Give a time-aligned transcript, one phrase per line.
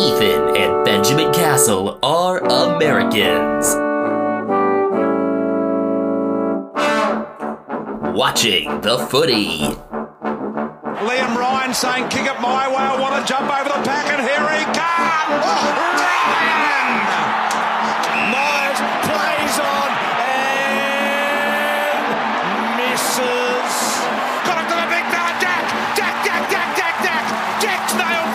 [0.00, 3.76] Ethan and Benjamin Castle are Americans.
[8.16, 9.76] Watching the footy.
[11.04, 14.22] Liam Ryan saying, kick it my way, I want to jump over the pack, and
[14.22, 15.44] here he comes!
[15.44, 16.88] Ryan!
[18.32, 19.99] Myers plays on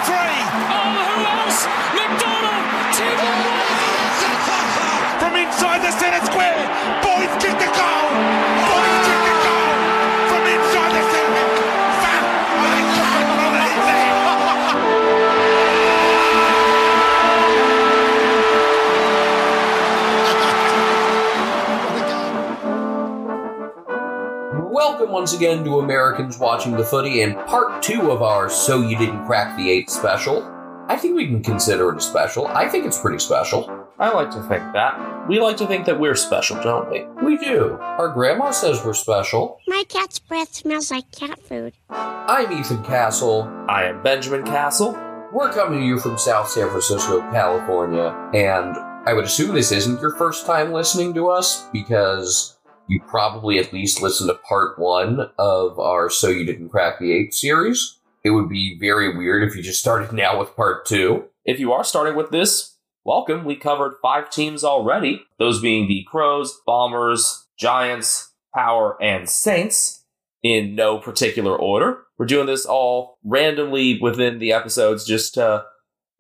[0.06, 0.38] three!
[0.70, 1.66] Oh, who else?
[1.98, 2.64] McDonald!
[2.94, 3.16] Two
[5.18, 6.58] From inside the centre square,
[7.02, 7.34] boys
[25.06, 28.98] Welcome once again to Americans Watching the Footy and part two of our So You
[28.98, 30.42] Didn't Crack the Eight special.
[30.88, 32.48] I think we can consider it a special.
[32.48, 33.88] I think it's pretty special.
[34.00, 35.30] I like to think that.
[35.30, 37.06] We like to think that we're special, don't we?
[37.24, 37.78] We do.
[37.80, 39.60] Our grandma says we're special.
[39.68, 41.74] My cat's breath smells like cat food.
[41.92, 43.44] I'm Ethan Castle.
[43.70, 44.94] I am Benjamin Castle.
[45.32, 48.76] We're coming to you from South San Francisco, California, and
[49.08, 52.55] I would assume this isn't your first time listening to us because
[52.88, 57.12] you probably at least listened to part one of our So You Didn't Crack the
[57.12, 58.00] Eight series.
[58.24, 61.26] It would be very weird if you just started now with part two.
[61.46, 63.46] If you are starting with this, welcome.
[63.46, 70.06] We covered five teams already, those being the Crows, Bombers, Giants, Power, and Saints,
[70.44, 72.04] in no particular order.
[72.18, 75.66] We're doing this all randomly within the episodes just to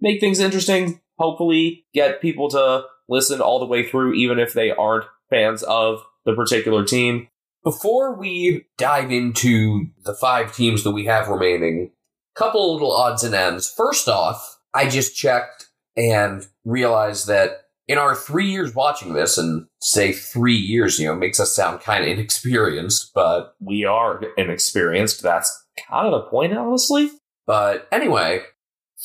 [0.02, 4.72] make things interesting, hopefully, get people to listen all the way through, even if they
[4.72, 7.28] aren't fans of the particular team.
[7.64, 11.92] Before we dive into the five teams that we have remaining,
[12.36, 13.72] couple little odds and ends.
[13.76, 19.68] First off, I just checked and realized that in our three years watching this, and
[19.80, 25.22] say three years, you know, makes us sound kind of inexperienced, but We are inexperienced.
[25.22, 27.12] That's kind of the point, honestly.
[27.46, 28.42] but anyway,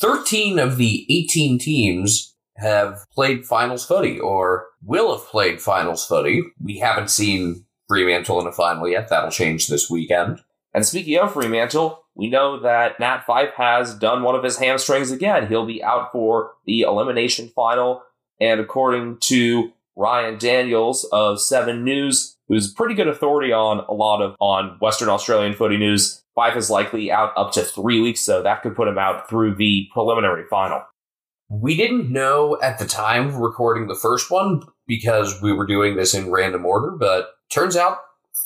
[0.01, 6.43] 13 of the 18 teams have played finals footy or will have played finals footy.
[6.59, 9.09] We haven't seen Fremantle in a final yet.
[9.09, 10.41] That'll change this weekend.
[10.73, 15.11] And speaking of Fremantle, we know that Nat Fyfe has done one of his hamstrings
[15.11, 15.47] again.
[15.47, 18.03] He'll be out for the elimination final.
[18.39, 24.21] And according to Ryan Daniels of Seven News, who's pretty good authority on a lot
[24.21, 28.41] of on Western Australian footy news, Fyfe is likely out up to three weeks, so
[28.41, 30.81] that could put him out through the preliminary final.
[31.53, 36.13] We didn't know at the time recording the first one because we were doing this
[36.13, 37.97] in random order, but turns out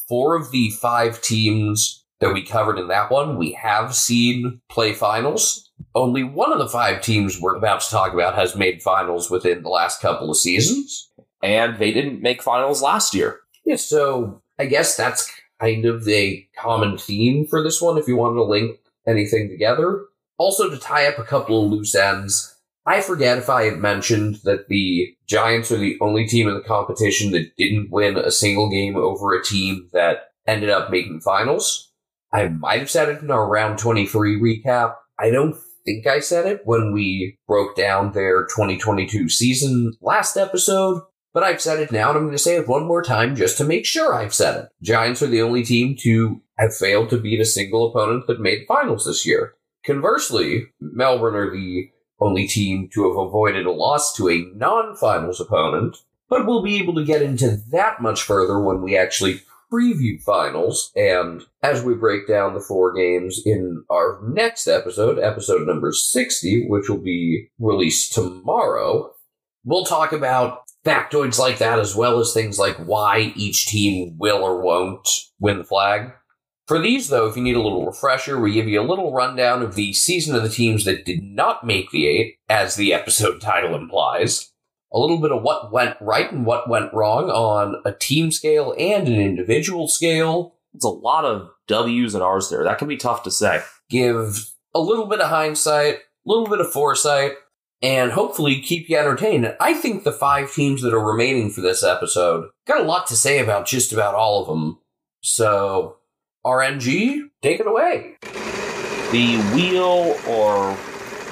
[0.09, 4.91] four of the five teams that we covered in that one we have seen play
[4.91, 5.69] finals.
[5.93, 9.61] Only one of the five teams we're about to talk about has made finals within
[9.61, 11.07] the last couple of seasons.
[11.43, 13.41] And they didn't make finals last year.
[13.65, 18.15] Yeah, so I guess that's kind of the common theme for this one if you
[18.15, 20.05] wanted to link anything together.
[20.39, 22.54] Also, to tie up a couple of loose ends,
[22.85, 26.61] I forget if I had mentioned that the Giants are the only team in the
[26.61, 31.91] competition that didn't win a single game over a team that ended up making finals.
[32.31, 34.95] I might have said it in our round 23 recap.
[35.17, 41.01] I don't think I said it when we broke down their 2022 season last episode,
[41.33, 43.57] but I've said it now and I'm going to say it one more time just
[43.57, 44.69] to make sure I've said it.
[44.83, 48.65] Giants are the only team to have failed to beat a single opponent that made
[48.67, 49.53] finals this year.
[49.85, 51.89] Conversely, Melbourne are the
[52.19, 55.97] only team to have avoided a loss to a non-finals opponent,
[56.29, 60.91] but we'll be able to get into that much further when we actually preview finals
[60.95, 66.67] and as we break down the four games in our next episode, episode number 60,
[66.67, 69.13] which will be released tomorrow,
[69.63, 74.43] we'll talk about factoids like that as well as things like why each team will
[74.43, 75.09] or won't
[75.39, 76.11] win the flag.
[76.67, 79.61] For these, though, if you need a little refresher, we give you a little rundown
[79.61, 83.39] of the season of the teams that did not make the eight, as the episode
[83.41, 84.51] title implies.
[84.91, 88.73] A little bit of what went right and what went wrong on a team scale
[88.79, 90.55] and an individual scale.
[90.73, 92.63] It's a lot of W's and R's there.
[92.63, 93.61] That can be tough to say.
[93.89, 94.39] Give
[94.73, 97.33] a little bit of hindsight, a little bit of foresight,
[97.81, 99.55] and hopefully keep you entertained.
[99.59, 103.15] I think the five teams that are remaining for this episode got a lot to
[103.15, 104.79] say about just about all of them.
[105.21, 105.97] So,
[106.45, 108.17] RNG, take it away.
[109.11, 110.77] the wheel or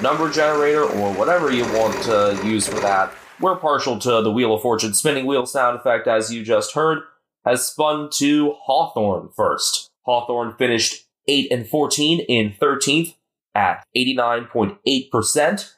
[0.02, 3.12] number generator or whatever you want to use for that.
[3.40, 7.00] We're partial to the Wheel of Fortune spinning wheel sound effect, as you just heard,
[7.44, 9.90] has spun to Hawthorn first.
[10.02, 13.14] Hawthorn finished 8 and 14 in 13th
[13.54, 15.72] at 89.8%.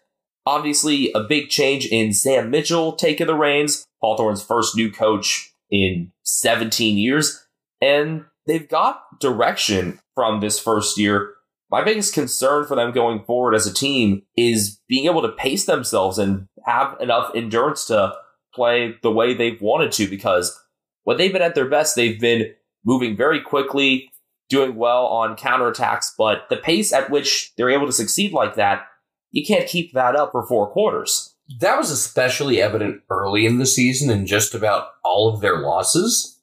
[0.46, 6.12] Obviously, a big change in Sam Mitchell taking the reins, Hawthorn's first new coach in
[6.22, 7.46] 17 years,
[7.80, 11.32] and they've got direction from this first year.
[11.70, 15.66] My biggest concern for them going forward as a team is being able to pace
[15.66, 18.14] themselves and have enough endurance to
[18.54, 20.58] play the way they've wanted to because
[21.04, 22.52] when they've been at their best, they've been
[22.84, 24.10] moving very quickly,
[24.48, 28.86] doing well on counterattacks, but the pace at which they're able to succeed like that,
[29.30, 31.34] you can't keep that up for four quarters.
[31.60, 36.35] That was especially evident early in the season in just about all of their losses.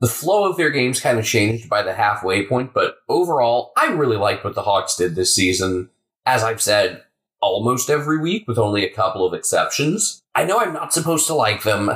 [0.00, 3.86] The flow of their games kind of changed by the halfway point, but overall, I
[3.86, 5.90] really liked what the Hawks did this season.
[6.24, 7.02] As I've said
[7.40, 10.22] almost every week, with only a couple of exceptions.
[10.34, 11.90] I know I'm not supposed to like them,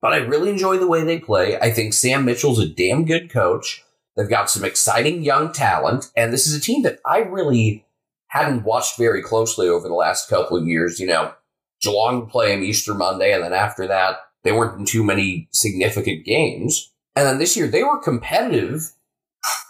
[0.00, 1.58] but I really enjoy the way they play.
[1.58, 3.84] I think Sam Mitchell's a damn good coach.
[4.16, 7.86] They've got some exciting young talent, and this is a team that I really
[8.28, 11.00] hadn't watched very closely over the last couple of years.
[11.00, 11.34] You know,
[11.80, 16.24] Geelong play them Easter Monday, and then after that, they weren't in too many significant
[16.24, 16.89] games.
[17.16, 18.92] And then this year, they were competitive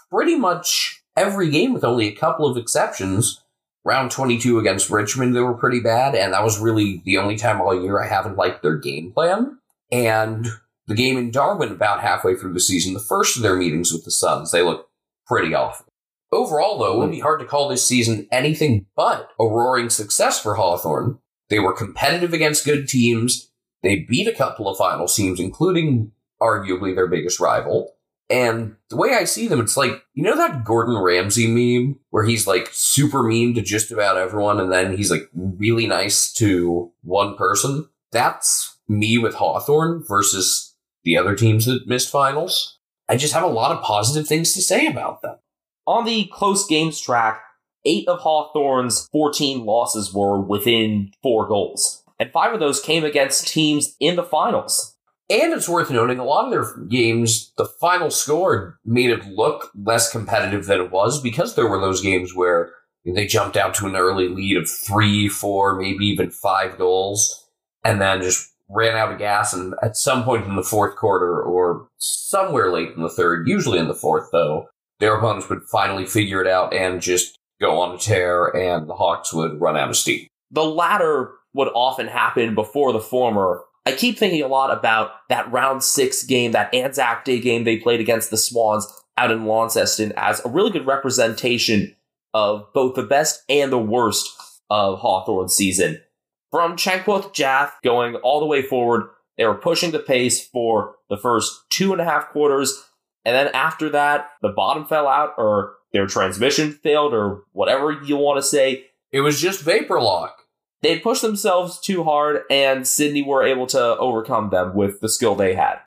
[0.09, 3.41] pretty much every game with only a couple of exceptions.
[3.83, 7.59] Round 22 against Richmond, they were pretty bad, and that was really the only time
[7.59, 9.57] all year I haven't liked their game plan.
[9.91, 10.47] And
[10.87, 14.05] the game in Darwin, about halfway through the season, the first of their meetings with
[14.05, 14.89] the Suns, they looked
[15.25, 15.87] pretty awful.
[16.31, 20.39] Overall, though, it would be hard to call this season anything but a roaring success
[20.39, 21.19] for Hawthorn.
[21.49, 23.51] They were competitive against good teams.
[23.83, 26.11] They beat a couple of final teams, including
[26.41, 27.93] arguably their biggest rival.
[28.29, 32.23] And the way I see them, it's like, you know that Gordon Ramsay meme where
[32.23, 36.91] he's like super mean to just about everyone and then he's like really nice to
[37.01, 37.89] one person?
[38.13, 42.79] That's me with Hawthorn versus the other teams that missed finals.
[43.09, 45.35] I just have a lot of positive things to say about them.
[45.85, 47.41] On the close games track,
[47.83, 53.47] eight of Hawthorn's 14 losses were within four goals, and five of those came against
[53.47, 54.90] teams in the finals.
[55.31, 59.71] And it's worth noting a lot of their games, the final score made it look
[59.73, 62.73] less competitive than it was because there were those games where
[63.05, 67.47] they jumped out to an early lead of three, four, maybe even five goals,
[67.85, 69.53] and then just ran out of gas.
[69.53, 73.79] And at some point in the fourth quarter, or somewhere late in the third, usually
[73.79, 74.67] in the fourth, though,
[74.99, 78.95] their opponents would finally figure it out and just go on a tear, and the
[78.95, 80.27] Hawks would run out of steam.
[80.51, 83.61] The latter would often happen before the former.
[83.85, 87.77] I keep thinking a lot about that round six game, that Anzac Day game they
[87.77, 88.87] played against the Swans
[89.17, 91.95] out in Launceston as a really good representation
[92.33, 94.29] of both the best and the worst
[94.69, 95.99] of Hawthorn's season.
[96.51, 101.17] From Changkuoth Jiath going all the way forward, they were pushing the pace for the
[101.17, 102.83] first two and a half quarters.
[103.25, 108.17] And then after that, the bottom fell out or their transmission failed or whatever you
[108.17, 108.85] want to say.
[109.11, 110.40] It was just vapor lock
[110.81, 115.35] they pushed themselves too hard, and Sydney were able to overcome them with the skill
[115.35, 115.77] they had.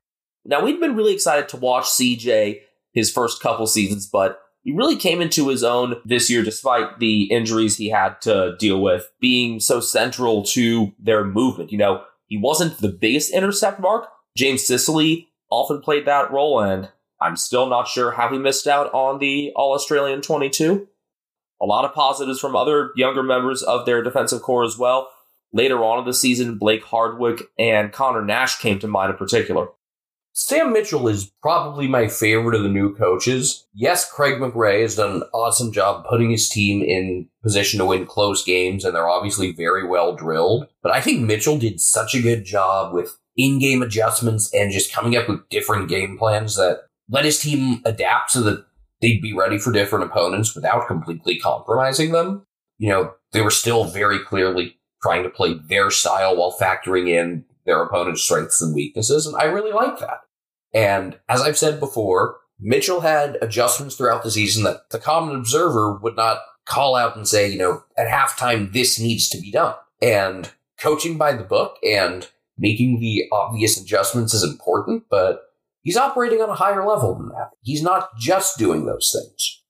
[0.45, 2.61] Now, we'd been really excited to watch CJ
[2.93, 7.23] his first couple seasons, but he really came into his own this year despite the
[7.23, 11.71] injuries he had to deal with, being so central to their movement.
[11.71, 14.07] You know, he wasn't the biggest intercept mark.
[14.37, 16.89] James Sicily often played that role, and
[17.21, 20.87] I'm still not sure how he missed out on the All Australian 22
[21.61, 25.09] a lot of positives from other younger members of their defensive core as well.
[25.53, 29.67] Later on in the season, Blake Hardwick and Connor Nash came to mind in particular.
[30.37, 33.65] Sam Mitchell is probably my favorite of the new coaches.
[33.73, 38.05] Yes, Craig McRae has done an awesome job putting his team in position to win
[38.05, 40.67] close games, and they're obviously very well drilled.
[40.83, 44.93] But I think Mitchell did such a good job with in game adjustments and just
[44.93, 48.65] coming up with different game plans that let his team adapt to that
[49.05, 52.43] they'd be ready for different opponents without completely compromising them.
[52.79, 57.45] You know, they were still very clearly trying to play their style while factoring in
[57.67, 60.21] their opponent's strengths and weaknesses, and I really like that.
[60.73, 65.97] And as I've said before, Mitchell had adjustments throughout the season that the common observer
[65.97, 69.75] would not call out and say, you know, at halftime, this needs to be done.
[70.01, 75.43] And coaching by the book and making the obvious adjustments is important, but
[75.85, 77.51] He's operating on a higher level than that.
[77.61, 79.61] He's not just doing those things.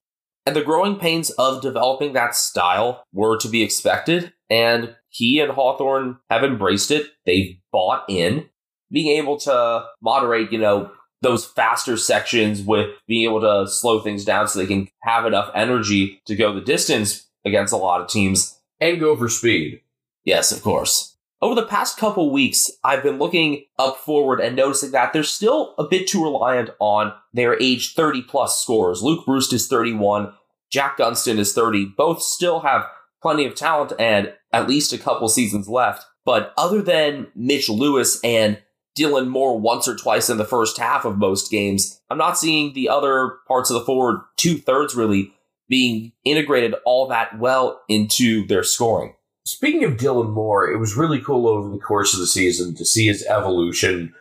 [0.46, 5.52] And the growing pains of developing that style were to be expected, and he and
[5.52, 7.06] Hawthorn have embraced it.
[7.26, 8.48] They've bought in.
[8.90, 14.24] Being able to moderate, you know, those faster sections with being able to slow things
[14.24, 18.08] down so they can have enough energy to go the distance against a lot of
[18.08, 18.58] teams.
[18.80, 19.80] And go for speed.
[20.24, 21.15] Yes, of course.
[21.42, 25.74] Over the past couple weeks, I've been looking up forward and noticing that they're still
[25.78, 29.02] a bit too reliant on their age 30 plus scorers.
[29.02, 30.32] Luke Breust is 31.
[30.70, 31.92] Jack Gunston is 30.
[31.96, 32.86] Both still have
[33.20, 36.06] plenty of talent and at least a couple seasons left.
[36.24, 38.58] But other than Mitch Lewis and
[38.98, 42.72] Dylan Moore once or twice in the first half of most games, I'm not seeing
[42.72, 45.34] the other parts of the forward two thirds really
[45.68, 49.14] being integrated all that well into their scoring.
[49.46, 52.84] Speaking of Dylan Moore, it was really cool over the course of the season to
[52.84, 54.12] see his evolution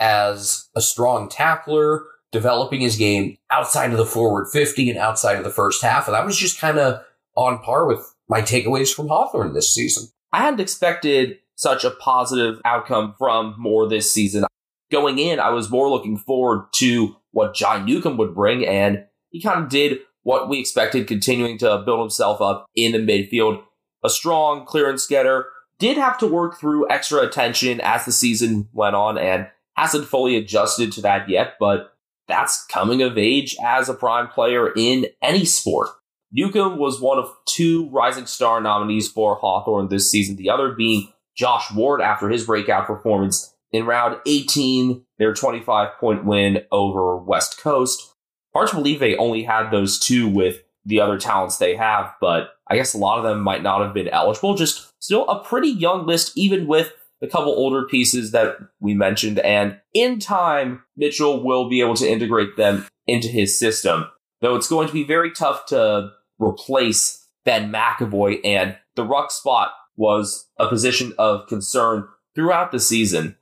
[0.00, 5.44] as a strong tackler, developing his game outside of the forward 50 and outside of
[5.44, 6.08] the first half.
[6.08, 7.00] And that was just kind of
[7.36, 10.08] on par with my takeaways from Hawthorn this season.
[10.32, 14.46] I hadn't expected such a positive outcome from Moore this season.
[14.90, 19.40] Going in, I was more looking forward to what John Newcombe would bring, and he
[19.40, 23.62] kind of did what we expected, continuing to build himself up in the midfield.
[24.04, 25.46] A strong clearance getter,
[25.78, 30.36] did have to work through extra attention as the season went on and hasn't fully
[30.36, 31.96] adjusted to that yet, but
[32.28, 35.88] that's coming of age as a prime player in any sport.
[36.32, 41.12] Newcombe was one of two Rising Star nominees for Hawthorn this season, the other being
[41.34, 47.58] Josh Ward after his breakout performance in round 18, their 25 point win over West
[47.58, 48.14] Coast.
[48.54, 52.54] Hard to believe they only had those two with the other talents they have, but
[52.68, 54.54] I guess a lot of them might not have been eligible.
[54.54, 59.38] Just still a pretty young list, even with a couple older pieces that we mentioned.
[59.40, 64.06] And in time, Mitchell will be able to integrate them into his system,
[64.40, 69.72] though it's going to be very tough to replace Ben McEvoy, and the ruck spot
[69.96, 73.36] was a position of concern throughout the season.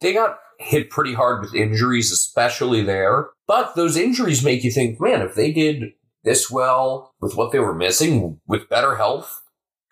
[0.00, 3.30] They got hit pretty hard with injuries, especially there.
[3.46, 5.92] But those injuries make you think, man, if they did
[6.24, 9.42] this well with what they were missing, with better health,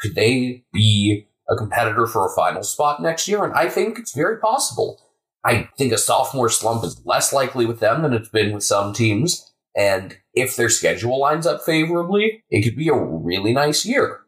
[0.01, 3.45] could they be a competitor for a final spot next year?
[3.45, 5.01] And I think it's very possible.
[5.45, 8.93] I think a sophomore slump is less likely with them than it's been with some
[8.93, 9.53] teams.
[9.77, 14.21] And if their schedule lines up favorably, it could be a really nice year.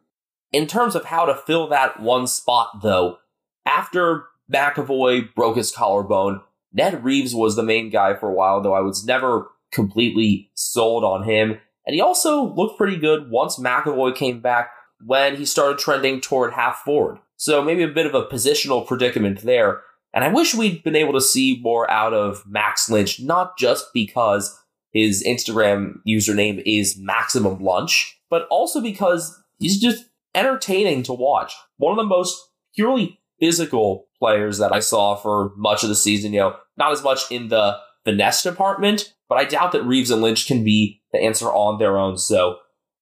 [0.51, 3.17] In terms of how to fill that one spot, though,
[3.65, 6.41] after McEvoy broke his collarbone,
[6.71, 11.03] Ned Reeves was the main guy for a while, though I was never completely sold
[11.03, 11.59] on him.
[11.85, 14.71] And he also looked pretty good once McEvoy came back
[15.05, 17.19] when he started trending toward half forward.
[17.35, 19.81] So maybe a bit of a positional predicament there.
[20.13, 23.87] And I wish we'd been able to see more out of Max Lynch, not just
[23.93, 24.57] because
[24.91, 31.53] his Instagram username is Maximum Lunch, but also because he's just entertaining to watch.
[31.77, 32.39] One of the most
[32.75, 36.31] purely physical players that I saw for much of the season.
[36.31, 40.21] You know, not as much in the finesse department, but I doubt that Reeves and
[40.21, 42.17] Lynch can be the answer on their own.
[42.17, 42.57] So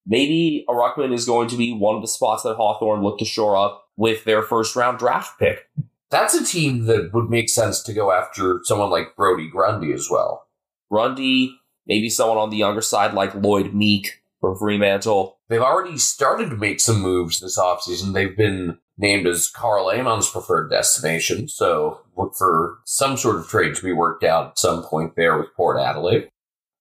[0.05, 3.25] maybe a Ruckman is going to be one of the spots that Hawthorn look to
[3.25, 5.69] shore up with their first round draft pick.
[6.09, 10.09] That's a team that would make sense to go after someone like Brodie Grundy as
[10.11, 10.47] well.
[10.91, 15.37] Grundy, maybe someone on the younger side like Lloyd Meek from Fremantle.
[15.47, 18.13] They've already started to make some moves this offseason.
[18.13, 23.75] They've been named as Karl Amon's preferred destination, so look for some sort of trade
[23.75, 26.29] to be worked out at some point there with Port Adelaide.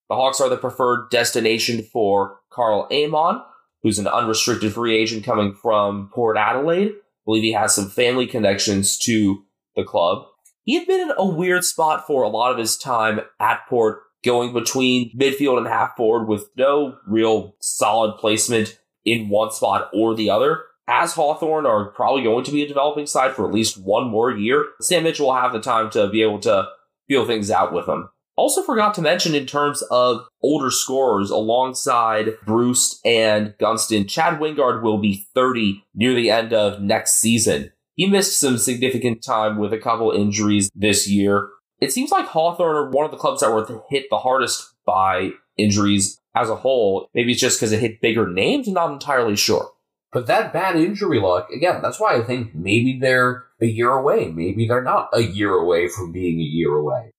[0.09, 3.41] The Hawks are the preferred destination for Karl Amon,
[3.81, 6.89] who's an unrestricted free agent coming from Port Adelaide.
[6.89, 9.43] I believe he has some family connections to
[9.75, 10.25] the club.
[10.63, 14.01] He had been in a weird spot for a lot of his time at Port,
[14.23, 20.15] going between midfield and half forward with no real solid placement in one spot or
[20.15, 20.63] the other.
[20.87, 24.31] As Hawthorn are probably going to be a developing side for at least one more
[24.31, 26.67] year, Sam Mitchell will have the time to be able to
[27.07, 28.09] feel things out with them.
[28.35, 34.81] Also forgot to mention in terms of older scorers alongside Breust and Gunston, Chad Wingard
[34.81, 37.71] will be 30 near the end of next season.
[37.95, 41.49] He missed some significant time with a couple injuries this year.
[41.81, 45.31] It seems like Hawthorn are one of the clubs that were hit the hardest by
[45.57, 47.09] injuries as a whole.
[47.15, 49.71] Maybe it's just because it hit bigger names, I'm not entirely sure.
[50.13, 54.27] But that bad injury luck, again, that's why I think maybe they're a year away.
[54.27, 57.11] Maybe they're not a year away from being a year away.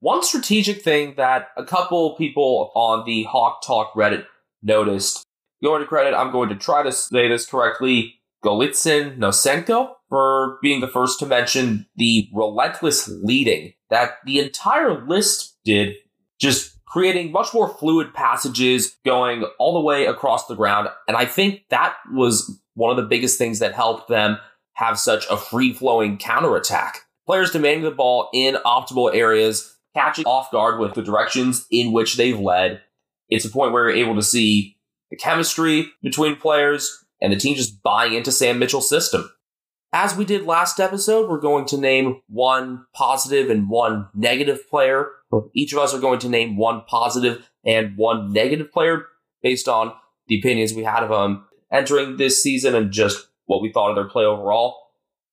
[0.00, 4.24] One strategic thing that a couple people on the Hawk Talk Reddit
[4.62, 5.24] noticed,
[5.62, 10.80] going to credit, I'm going to try to say this correctly, Golitsyn Nosenko for being
[10.80, 15.94] the first to mention the relentless leading that the entire list did,
[16.40, 20.88] just creating much more fluid passages going all the way across the ground.
[21.06, 24.38] And I think that was one of the biggest things that helped them
[24.74, 27.00] have such a free flowing counterattack.
[27.26, 32.16] Players demanding the ball in optimal areas, catching off guard with the directions in which
[32.16, 32.80] they've led.
[33.28, 34.78] It's a point where you're able to see
[35.10, 39.30] the chemistry between players and the team just buying into Sam Mitchell's system.
[39.92, 45.08] As we did last episode, we're going to name one positive and one negative player.
[45.54, 49.06] Each of us are going to name one positive and one negative player
[49.42, 49.94] based on
[50.26, 53.96] the opinions we had of them entering this season and just what we thought of
[53.96, 54.76] their play overall.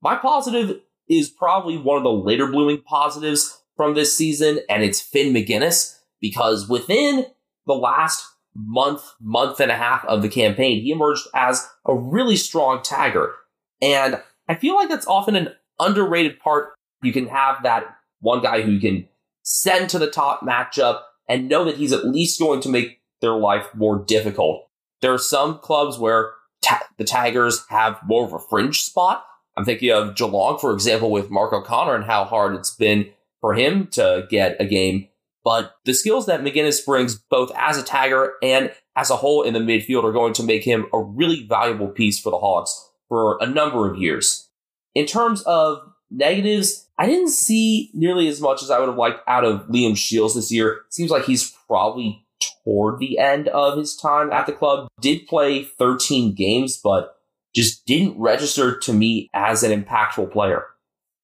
[0.01, 5.01] My positive is probably one of the later blooming positives from this season, and it's
[5.01, 7.25] Finn Maginness, because within
[7.67, 12.37] the last month, month and a half of the campaign, he emerged as a really
[12.37, 13.33] strong tagger.
[13.81, 15.49] And I feel like that's often an
[15.79, 16.73] underrated part.
[17.01, 19.07] You can have that one guy who you can
[19.43, 23.35] send to the top matchup and know that he's at least going to make their
[23.35, 24.67] life more difficult.
[25.01, 29.25] There are some clubs where ta- the taggers have more of a fringe spot.
[29.57, 33.09] I'm thinking of Geelong, for example, with Mark O'Connor and how hard it's been
[33.41, 35.07] for him to get a game.
[35.43, 39.53] But the skills that Maginness brings, both as a tagger and as a whole in
[39.53, 43.37] the midfield, are going to make him a really valuable piece for the Hawks for
[43.41, 44.49] a number of years.
[44.93, 49.21] In terms of negatives, I didn't see nearly as much as I would have liked
[49.27, 50.81] out of Liam Shields this year.
[50.89, 52.25] Seems like he's probably
[52.63, 54.87] toward the end of his time at the club.
[55.01, 57.15] Did play 13 games, but
[57.53, 60.65] just didn't register to me as an impactful player.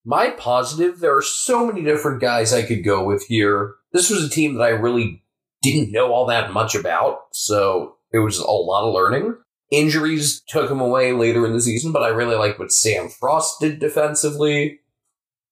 [0.04, 3.76] My positive, there are so many different guys I could go with here.
[3.94, 5.24] This was a team that I really
[5.62, 9.36] didn't know all that much about, so it was a lot of learning.
[9.72, 13.62] Injuries took him away later in the season, but I really like what Sam Frost
[13.62, 14.82] did defensively.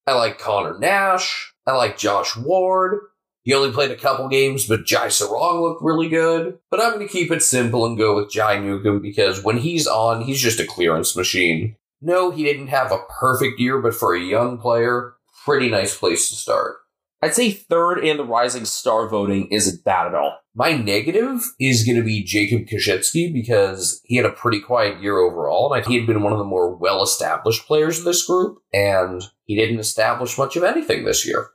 [0.05, 1.53] I like Connor Nash.
[1.65, 2.99] I like Josh Ward.
[3.43, 6.59] He only played a couple games, but Jai Serong looked really good.
[6.69, 9.87] But I'm going to keep it simple and go with Jai Newcombe because when he's
[9.87, 11.75] on, he's just a clearance machine.
[12.01, 15.13] No, he didn't have a perfect year, but for a young player,
[15.45, 16.77] pretty nice place to start.
[17.21, 20.39] I'd say third in the Rising Star voting isn't bad at all.
[20.55, 25.17] My negative is going to be Jacob Koschitzke because he had a pretty quiet year
[25.17, 28.59] overall, and he had been one of the more well established players of this group,
[28.73, 31.49] and he didn't establish much of anything this year.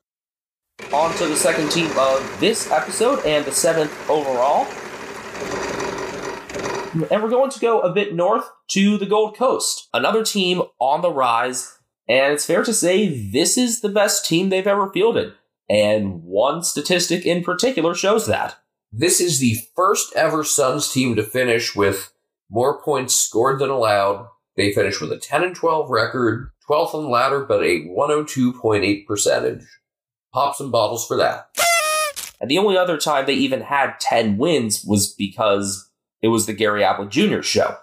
[0.93, 4.67] On to the second team of this episode and the seventh overall.
[7.11, 11.01] And we're going to go a bit north to the Gold Coast, another team on
[11.01, 11.79] the rise.
[12.07, 15.33] And it's fair to say this is the best team they've ever fielded.
[15.69, 18.57] And one statistic in particular shows that.
[18.93, 22.13] This is the first ever Suns team to finish with
[22.51, 24.29] more points scored than allowed.
[24.57, 29.07] They finished with a 10 and 12 record, 12th on the ladder, but a 102.8
[29.07, 29.67] percentage.
[30.33, 31.49] Pop some bottles for that.
[32.41, 35.91] And the only other time they even had 10 wins was because
[36.23, 37.43] it was the Gary Ablett Jr.
[37.43, 37.77] show.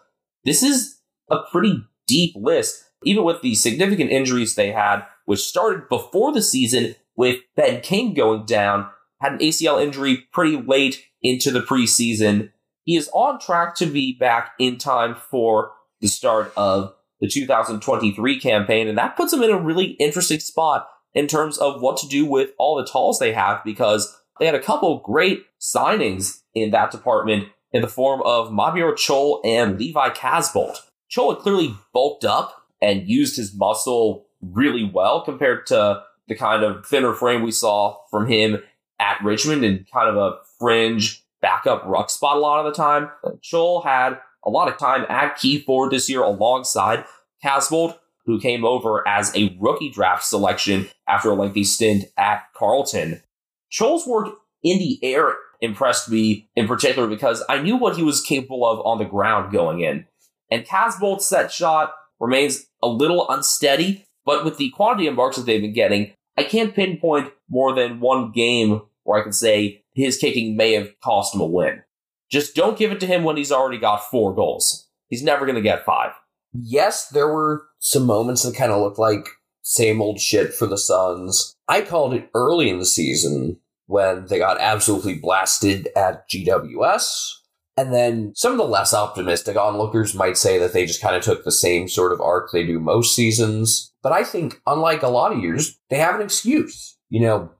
[0.46, 5.90] This is a pretty deep list, even with the significant injuries they had, which started
[5.90, 11.52] before the season with Ben King going down, had an ACL injury pretty late into
[11.52, 12.52] the preseason.
[12.84, 18.40] He is on track to be back in time for the start of the 2023
[18.40, 22.08] campaign, and that puts him in a really interesting spot in terms of what to
[22.08, 26.72] do with all the talls they have because they had a couple great signings in
[26.72, 30.78] that department in the form of Mabior Chol and Levi Casboult.
[31.16, 36.64] Chol had clearly bulked up and used his muscle really well compared to the kind
[36.64, 38.64] of thinner frame we saw from him
[39.02, 43.12] at Richmond and kind of a fringe backup ruck spot a lot of the time.
[43.44, 47.04] Chol had a lot of time at key forward this year alongside
[47.44, 53.22] Casboult, who came over as a rookie draft selection after a lengthy stint at Carlton.
[53.70, 54.30] Chol's work
[54.64, 58.80] in the air impressed me in particular because I knew what he was capable of
[58.86, 60.06] on the ground going in.
[60.50, 65.46] And Casboult's set shot remains a little unsteady, but with the quantity of marks that
[65.46, 70.18] they've been getting, I can't pinpoint more than one game where I can say his
[70.18, 71.84] kicking may have cost him a win.
[72.32, 74.88] Just don't give it to him when he's already got four goals.
[75.08, 76.14] He's never going to get five.
[76.52, 79.28] Yes, there were some moments that kind of looked like
[79.62, 81.56] same old shit for the Suns.
[81.68, 87.34] I called it early in the season when they got absolutely blasted at GWS.
[87.82, 91.24] And then some of the less optimistic onlookers might say that they just kind of
[91.24, 93.92] took the same sort of arc they do most seasons.
[94.04, 96.96] But I think, unlike a lot of years, they have an excuse.
[97.10, 97.52] You know,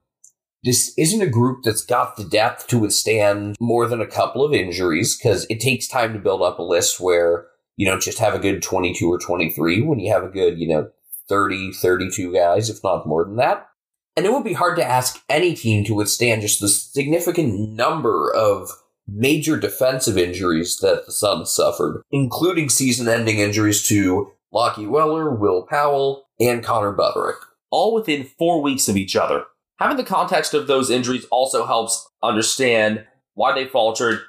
[0.62, 4.52] this isn't a group that's got the depth to withstand more than a couple of
[4.52, 8.34] injuries because it takes time to build up a list where you don't just have
[8.34, 10.88] a good 22 or 23 when you have a good, you know,
[11.28, 13.66] 30, 32 guys, if not more than that.
[14.16, 18.32] And it would be hard to ask any team to withstand just the significant number
[18.32, 18.70] of
[19.14, 25.66] major defensive injuries that the Suns suffered, including season ending injuries to Lachie Weller, Will
[25.68, 27.36] Powell, and Connor Budarick.
[27.70, 29.44] All within four weeks of each other.
[29.78, 34.20] Having the context of those injuries also helps understand why they faltered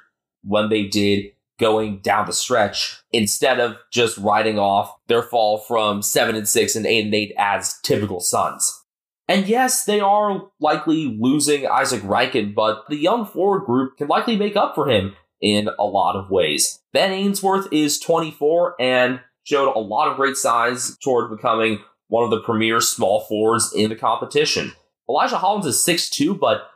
[0.42, 1.26] when they did
[1.58, 6.76] going down the stretch instead of just riding off their fall from 7 and 6
[6.76, 8.83] and 8 and 8 as typical Suns.
[9.28, 14.36] And yes, they are likely losing Izak Rankine, but the young forward group can likely
[14.36, 16.80] make up for him in a lot of ways.
[16.92, 22.30] Ben Ainsworth is 24 and showed a lot of great signs toward becoming one of
[22.30, 24.72] the premier small forwards in the competition.
[25.08, 26.68] Elijah Hollins is 6'2, but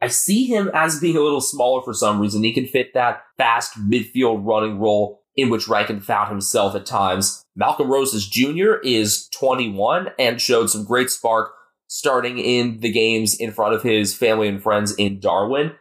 [0.00, 2.42] I see him as being a little smaller for some reason.
[2.42, 7.44] He can fit that fast midfield running role in which Rankine found himself at times.
[7.56, 8.74] Malcolm Rosas Jr.
[8.82, 11.52] is 21 and showed some great spark
[11.92, 15.72] starting in the games in front of his family and friends in Darwin.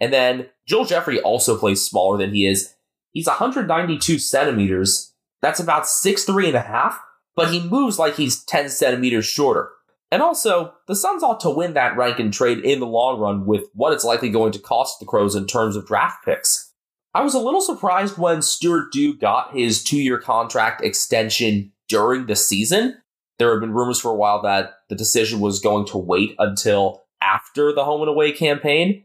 [0.00, 2.74] And then Joel Jeffrey also plays smaller than he is.
[3.12, 5.14] He's 192 centimeters.
[5.40, 7.00] That's about six three and a half,
[7.36, 9.70] but he moves like he's 10 centimeters shorter.
[10.10, 13.66] And also, the Suns ought to win that Rankine trade in the long run with
[13.72, 16.72] what it's likely going to cost the Crows in terms of draft picks.
[17.14, 22.26] I was a little surprised when Stuart Dew got his two year contract extension during
[22.26, 22.99] the season.
[23.40, 27.04] There have been rumors for a while that the decision was going to wait until
[27.22, 29.04] after the home and away campaign.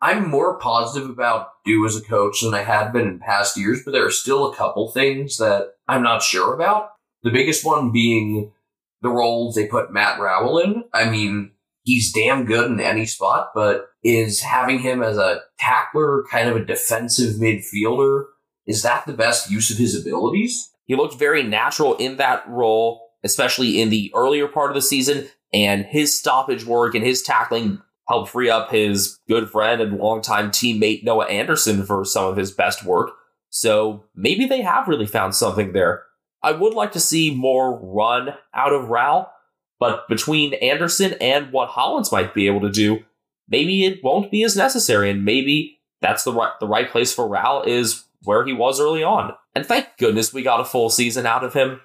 [0.00, 3.82] I'm more positive about Dew as a coach than I had been in past years,
[3.84, 6.92] but there are still a couple things that I'm not sure about.
[7.24, 8.52] The biggest one being
[9.02, 10.84] the roles they put Matt Rowell in.
[10.94, 11.50] I mean,
[11.82, 16.56] he's damn good in any spot, but is having him as a tackler, kind of
[16.56, 18.24] a defensive midfielder,
[18.66, 20.70] is that the best use of his abilities?
[20.86, 25.26] He looked very natural in that role, especially in the earlier part of the season,
[25.52, 30.50] and his stoppage work and his tackling helped free up his good friend and longtime
[30.50, 33.12] teammate Noah Anderson for some of his best work.
[33.50, 36.02] So maybe they have really found something there.
[36.42, 39.30] I would like to see more run out of Rowell,
[39.80, 43.04] but between Anderson and what Hollins might be able to do,
[43.48, 47.26] maybe it won't be as necessary, and maybe that's the right the right place for
[47.26, 49.34] Rowell is where he was early on.
[49.54, 51.80] And thank goodness we got a full season out of him.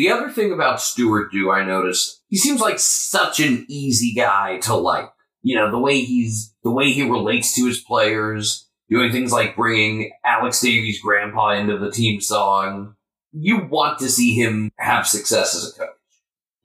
[0.00, 4.56] The other thing about Stuart Dew I noticed, he seems like such an easy guy
[4.60, 5.10] to like.
[5.42, 9.56] You know, the way he's, the way he relates to his players, doing things like
[9.56, 12.94] bringing Alex Davies' grandpa into the team song.
[13.32, 15.90] You want to see him have success as a coach.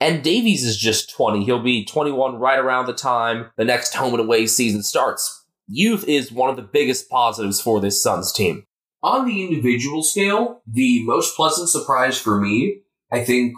[0.00, 1.44] And Davies is just 20.
[1.44, 5.44] He'll be 21 right around the time the next home and away season starts.
[5.68, 8.64] Youth is one of the biggest positives for this Suns team.
[9.02, 12.80] On the individual scale, the most pleasant surprise for me,
[13.12, 13.54] I think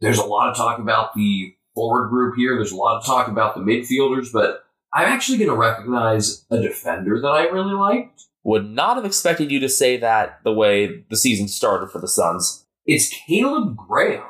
[0.00, 2.56] there's a lot of talk about the forward group here.
[2.56, 6.60] There's a lot of talk about the midfielders, but I'm actually going to recognize a
[6.60, 8.22] defender that I really liked.
[8.44, 12.08] Would not have expected you to say that the way the season started for the
[12.08, 12.66] Suns.
[12.86, 14.22] It's Caleb Graham.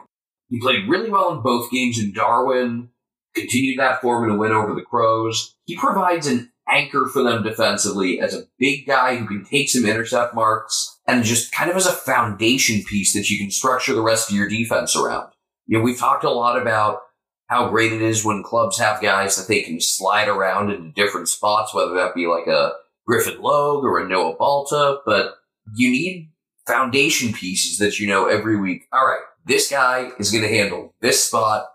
[0.48, 2.90] He played really well in both games in Darwin,
[3.34, 5.56] continued that form in a win over the Crows.
[5.64, 9.84] He provides an anchor for them defensively as a big guy who can take some
[9.84, 14.02] intercept marks and just kind of as a foundation piece that you can structure the
[14.02, 15.32] rest of your defense around.
[15.66, 17.00] You know, we've talked a lot about
[17.46, 21.28] how great it is when clubs have guys that they can slide around into different
[21.28, 22.72] spots, whether that be like a
[23.06, 25.34] Griffin Logue or a Noah Balta, but
[25.74, 26.30] you need
[26.66, 28.86] foundation pieces that you know every week.
[28.92, 31.66] All right, this guy is going to handle this spot,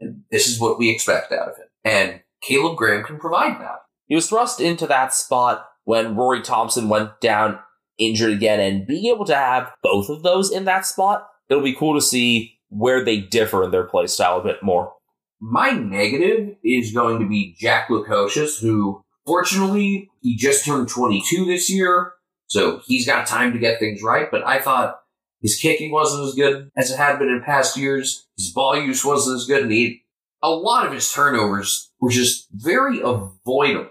[0.00, 1.66] and this is what we expect out of him.
[1.84, 3.80] And Caleb Graham can provide that.
[4.06, 7.58] He was thrust into that spot when Rory Thompson went down
[7.98, 11.74] injured again, and being able to have both of those in that spot, it'll be
[11.74, 14.92] cool to see where they differ in their play style a bit more.
[15.40, 21.70] My negative is going to be Jack Lukosius, who fortunately he just turned 22 this
[21.70, 22.12] year,
[22.46, 24.30] so he's got time to get things right.
[24.30, 25.00] But I thought
[25.42, 28.26] his kicking wasn't as good as it had been in past years.
[28.36, 30.02] His ball use wasn't as good, and he
[30.42, 33.90] a lot of his turnovers were just very avoidable.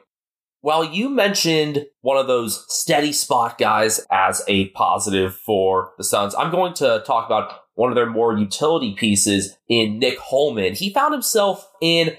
[0.65, 6.34] Well, you mentioned one of those steady spot guys as a positive for the Suns.
[6.34, 10.73] I'm going to talk about one of their more utility pieces in Nick Holman.
[10.73, 12.17] He found himself in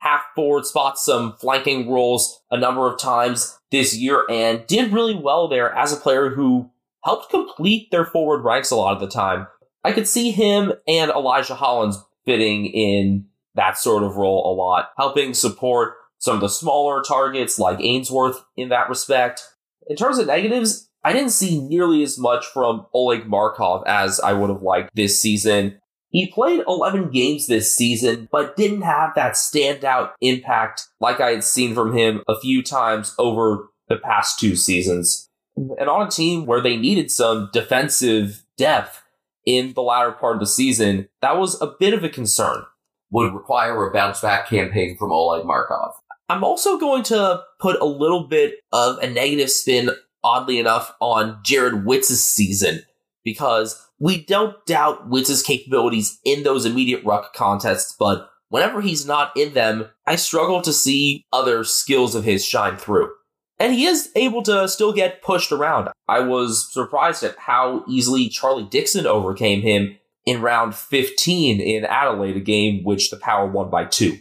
[0.00, 5.14] half forward spots, some flanking roles a number of times this year, and did really
[5.14, 6.70] well there as a player who
[7.02, 9.46] helped complete their forward ranks a lot of the time.
[9.84, 14.90] I could see him and Elijah Hollins fitting in that sort of role a lot,
[14.98, 19.42] helping support some of the smaller targets like Ainsworth in that respect.
[19.88, 24.32] In terms of negatives, I didn't see nearly as much from Oleg Markov as I
[24.32, 25.78] would have liked this season.
[26.10, 31.44] He played 11 games this season, but didn't have that standout impact like I had
[31.44, 35.28] seen from him a few times over the past two seasons.
[35.56, 39.02] And on a team where they needed some defensive depth
[39.44, 42.64] in the latter part of the season, that was a bit of a concern.
[43.10, 45.94] Would require a bounce back campaign from Oleg Markov.
[46.28, 49.90] I'm also going to put a little bit of a negative spin,
[50.24, 52.82] oddly enough, on Jarrod Witts's season
[53.24, 59.36] because we don't doubt Witts's capabilities in those immediate ruck contests, but whenever he's not
[59.36, 63.10] in them, I struggle to see other skills of his shine through.
[63.58, 65.88] And he is able to still get pushed around.
[66.08, 72.36] I was surprised at how easily Charlie Dixon overcame him in round 15 in Adelaide,
[72.36, 74.18] a game which the Power won by two.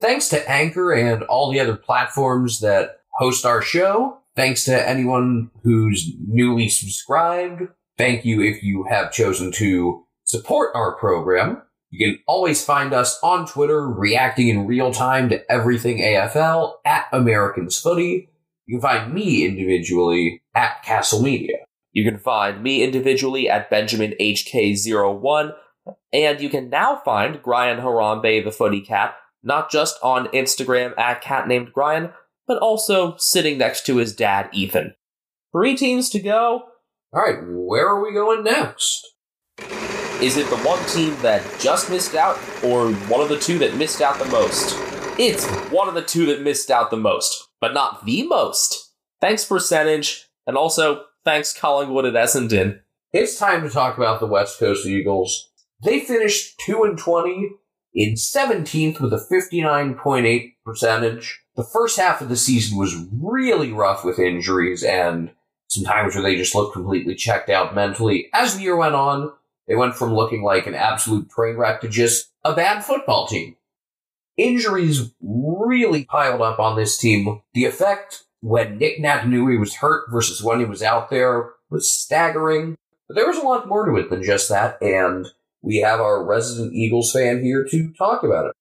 [0.00, 4.18] Thanks to Anchor and all the other platforms that host our show.
[4.34, 7.62] Thanks to anyone who's newly subscribed.
[7.96, 11.62] Thank you if you have chosen to support our program.
[11.88, 17.06] You can always find us on Twitter, reacting in real time to everything AFL at
[17.12, 18.28] Americans Footy.
[18.66, 21.58] You can find me individually at Castle Media.
[21.92, 25.54] You can find me individually at Benjamin HK01,
[26.12, 29.14] and you can now find Brian Harambe, the footy cat,
[29.46, 32.10] not just on Instagram at cat named Brian,
[32.46, 34.94] but also sitting next to his dad, Ethan.
[35.52, 36.64] Three teams to go.
[37.12, 39.06] All right, where are we going next?
[40.20, 43.76] Is it the one team that just missed out, or one of the two that
[43.76, 44.76] missed out the most?
[45.18, 48.92] It's one of the two that missed out the most, but not the most.
[49.20, 52.80] Thanks, percentage, and also thanks, Collingwood at Essendon.
[53.12, 55.50] It's time to talk about the West Coast Eagles.
[55.82, 57.50] They finished 2 and 20
[57.96, 61.40] in 17th with a 59.8 percentage.
[61.56, 65.32] The first half of the season was really rough with injuries and
[65.68, 68.28] some times where they just looked completely checked out mentally.
[68.34, 69.32] As the year went on,
[69.66, 73.56] they went from looking like an absolute train wreck to just a bad football team.
[74.36, 77.40] Injuries really piled up on this team.
[77.54, 82.76] The effect when Nick Naitanui was hurt versus when he was out there was staggering.
[83.08, 85.26] But there was a lot more to it than just that, and
[85.66, 88.52] we have our resident Eagles fan here to talk about it.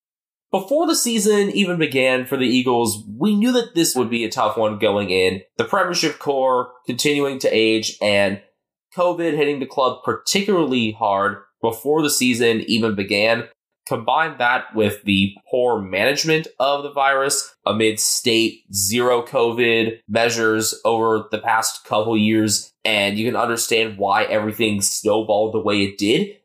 [0.51, 4.31] Before the season even began for the Eagles, we knew that this would be a
[4.31, 5.41] tough one going in.
[5.57, 8.41] The Premiership core continuing to age and
[8.97, 13.43] COVID hitting the club particularly hard before the season even began.
[13.87, 21.25] Combine that with the poor management of the virus amid state zero COVID measures over
[21.29, 26.37] the past couple years, and you can understand why everything snowballed the way it did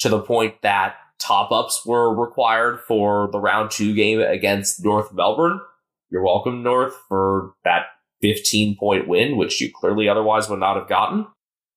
[0.00, 5.12] to the point that top ups were required for the round two game against North
[5.12, 5.60] Melbourne.
[6.10, 7.86] You're welcome, North, for that
[8.22, 11.26] 15 point win, which you clearly otherwise would not have gotten.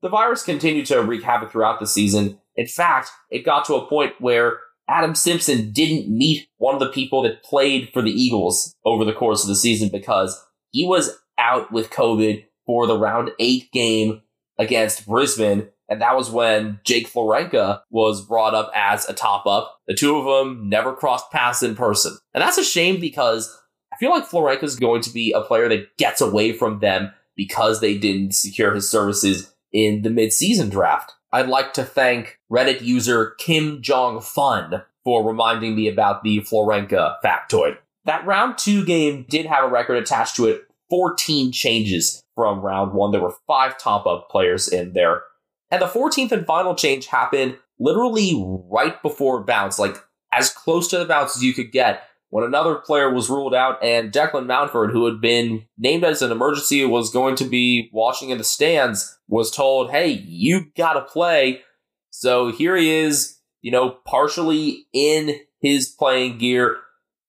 [0.01, 2.39] The virus continued to wreak havoc throughout the season.
[2.55, 6.89] In fact, it got to a point where Adam Simpson didn't meet one of the
[6.89, 11.17] people that played for the Eagles over the course of the season because he was
[11.37, 14.21] out with COVID for the round eight game
[14.57, 15.69] against Brisbane.
[15.91, 19.77] And that was when Jake Florenca was brought up as a top up.
[19.87, 22.17] The two of them never crossed paths in person.
[22.33, 23.53] And that's a shame because
[23.93, 27.11] I feel like Florenca is going to be a player that gets away from them
[27.35, 31.11] because they didn't secure his services in the midseason draft.
[31.33, 37.15] I'd like to thank Reddit user Kim Jong Fun for reminding me about the Florenca
[37.21, 37.77] factoid.
[38.05, 42.93] That round two game did have a record attached to it 14 changes from round
[42.93, 43.11] one.
[43.11, 45.23] There were five top up players in there.
[45.71, 48.33] And the 14th and final change happened literally
[48.69, 49.97] right before bounce, like
[50.31, 53.83] as close to the bounce as you could get when another player was ruled out
[53.83, 58.29] and Declan Mountford, who had been named as an emergency, was going to be watching
[58.29, 61.61] in the stands, was told, hey, you gotta play.
[62.09, 66.77] So here he is, you know, partially in his playing gear,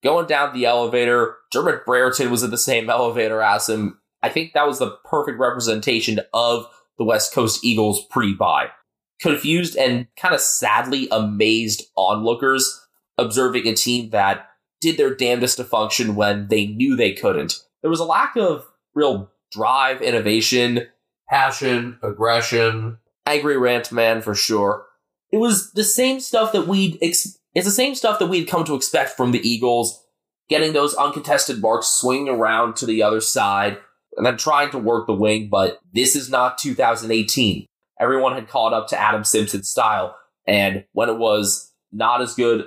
[0.05, 1.37] going down the elevator.
[1.50, 3.98] Dermott Brereton was in the same elevator as him.
[4.22, 6.66] I think that was the perfect representation of
[6.98, 8.68] the West Coast Eagles pre bye.
[9.20, 12.81] Confused and kind of sadly amazed onlookers
[13.18, 14.48] observing a team that
[14.81, 17.62] did their damnedest to function when they knew they couldn't.
[17.83, 20.88] There was a lack of real drive, innovation,
[21.28, 22.98] Passion, aggression.
[23.26, 24.87] angry rant man for sure.
[25.31, 28.64] It was the same stuff that we'd ex- it's the same stuff that we'd come
[28.64, 30.05] to expect from the Eagles,
[30.48, 33.78] getting those uncontested marks swinging around to the other side
[34.16, 37.66] and then trying to work the wing, but this is not 2018.
[38.01, 42.66] Everyone had caught up to Adam Simpson's style, and when it was not as good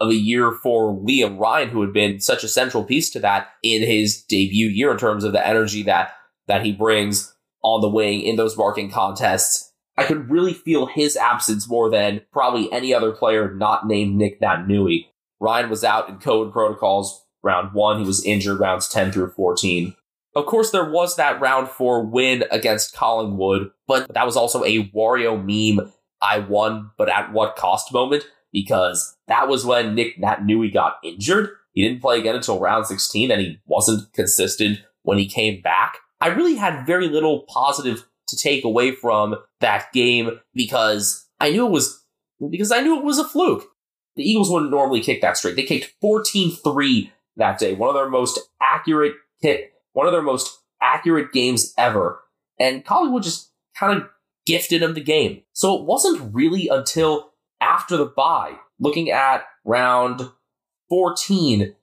[0.00, 3.48] of a year for Liam Ryan, who had been such a central piece to that
[3.62, 6.12] in his debut year in terms of the energy that
[6.48, 9.72] that he brings on the wing in those marking contests.
[9.96, 14.40] I could really feel his absence more than probably any other player not named Nick
[14.40, 15.06] Naitanui.
[15.38, 18.00] Ryan was out in COVID protocols round one.
[18.00, 19.94] He was injured rounds 10 through 14.
[20.34, 24.88] Of course, there was that round four win against Collingwood, but that was also a
[24.90, 25.92] Wario meme
[26.22, 28.24] I won, but at what cost moment?
[28.52, 31.50] Because that was when Nick Naitanui got injured.
[31.72, 35.98] He didn't play again until round 16 and he wasn't consistent when he came back.
[36.20, 41.66] I really had very little positive to take away from that game because I knew
[41.66, 42.04] it was
[42.50, 43.64] because I knew it was a fluke.
[44.16, 45.56] The Eagles wouldn't normally kick that straight.
[45.56, 50.58] They kicked 14-3 that day, one of their most accurate hit one of their most
[50.80, 52.22] accurate games ever.
[52.58, 54.08] And Collingwood just kind of
[54.46, 55.42] gifted him the game.
[55.52, 60.30] So it wasn't really until after the bye, looking at round
[60.88, 61.74] 14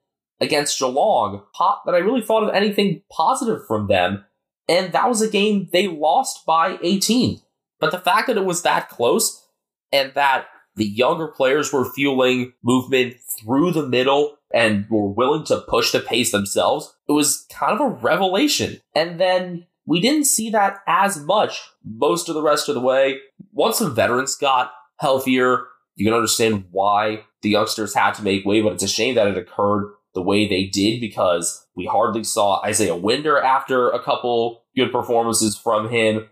[0.41, 1.43] against Geelong,
[1.85, 4.25] that I really thought of anything positive from them.
[4.67, 7.41] And that was a game they lost by 18.
[7.79, 9.47] But the fact that it was that close
[9.91, 10.45] and that
[10.75, 15.99] the younger players were fueling movement through the middle and were willing to push the
[15.99, 18.81] pace themselves, it was kind of a revelation.
[18.95, 23.19] And then we didn't see that as much most of the rest of the way.
[23.51, 28.61] Once some veterans got healthier, you can understand why the youngsters had to make way,
[28.61, 32.61] but it's a shame that it occurred the way they did because we hardly saw
[32.63, 36.29] Isaiah Winder after a couple good performances from him.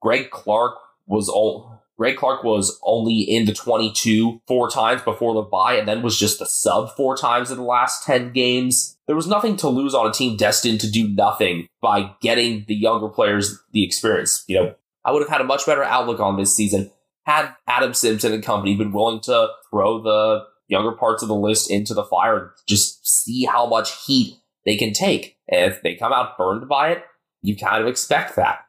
[0.00, 5.42] Greg Clark was all Greg Clark was only in the 22 four times before the
[5.42, 8.96] bye and then was just the sub four times in the last 10 games.
[9.06, 12.74] There was nothing to lose on a team destined to do nothing by getting the
[12.74, 14.44] younger players the experience.
[14.46, 16.90] You know, I would have had a much better outlook on this season
[17.28, 21.70] had Adam Simpson and company been willing to throw the younger parts of the list
[21.70, 24.34] into the fire and just see how much heat
[24.64, 25.36] they can take.
[25.46, 27.04] And if they come out burned by it,
[27.42, 28.60] you kind of expect that.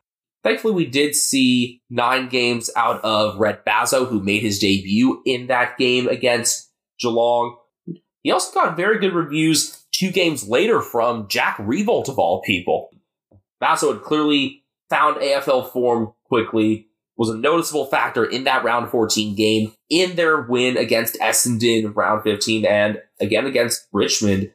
[0.44, 5.48] Thankfully, we did see nine games out of Rhett Bazzo, who made his debut in
[5.48, 7.58] that game against Geelong.
[8.24, 12.90] He also got very good reviews two games later from Jack Riewoldt, of all people.
[13.62, 19.36] Bazzo had clearly found AFL form quickly, was a noticeable factor in that round 14
[19.36, 24.52] game, in their win against Essendon round 15, and again against Richmond,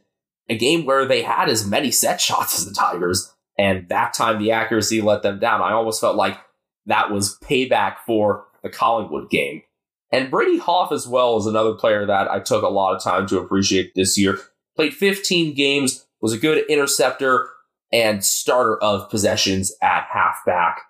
[0.49, 4.39] a game where they had as many set shots as the Tigers and that time
[4.39, 5.63] the accuracy let them down.
[5.63, 6.39] I almost felt like
[6.87, 9.63] that was payback for the Collingwood game.
[10.11, 13.27] And Brady Hough, as well is another player that I took a lot of time
[13.29, 14.39] to appreciate this year.
[14.77, 17.49] Played 15 games, was a good interceptor
[17.93, 20.81] and starter of possessions at halfback.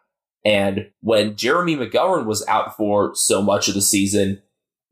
[0.44, 4.42] And when Jeremy McGovern was out for so much of the season,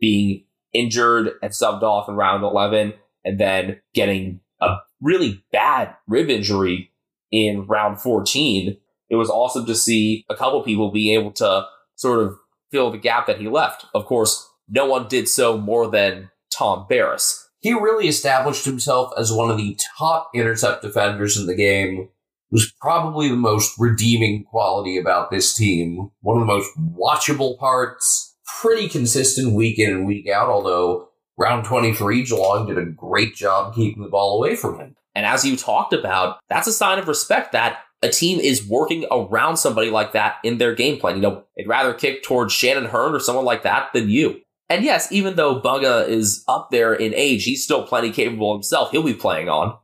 [0.01, 6.29] being injured and subbed off in round 11, and then getting a really bad rib
[6.31, 6.91] injury
[7.33, 8.77] in round 14,
[9.11, 11.67] it was awesome to see a couple people be able to
[11.97, 12.37] sort of
[12.71, 13.87] fill the gap that he left.
[13.95, 17.43] Of course, no one did so more than Tom Barrass.
[17.61, 22.09] He really established himself as one of the top intercept defenders in the game.
[22.51, 26.11] Was probably the most redeeming quality about this team.
[26.21, 28.37] One of the most watchable parts.
[28.61, 33.75] Pretty consistent week in and week out, although round 23, Geelong did a great job
[33.75, 34.97] keeping the ball away from him.
[35.15, 39.07] And as you talked about, that's a sign of respect that a team is working
[39.11, 41.17] around somebody like that in their game plan.
[41.17, 44.41] You know, they'd rather kick towards Shannon Hurn or someone like that than you.
[44.69, 48.91] And yes, even though Bugga is up there in age, he's still plenty capable himself.
[48.91, 49.77] He'll be playing on.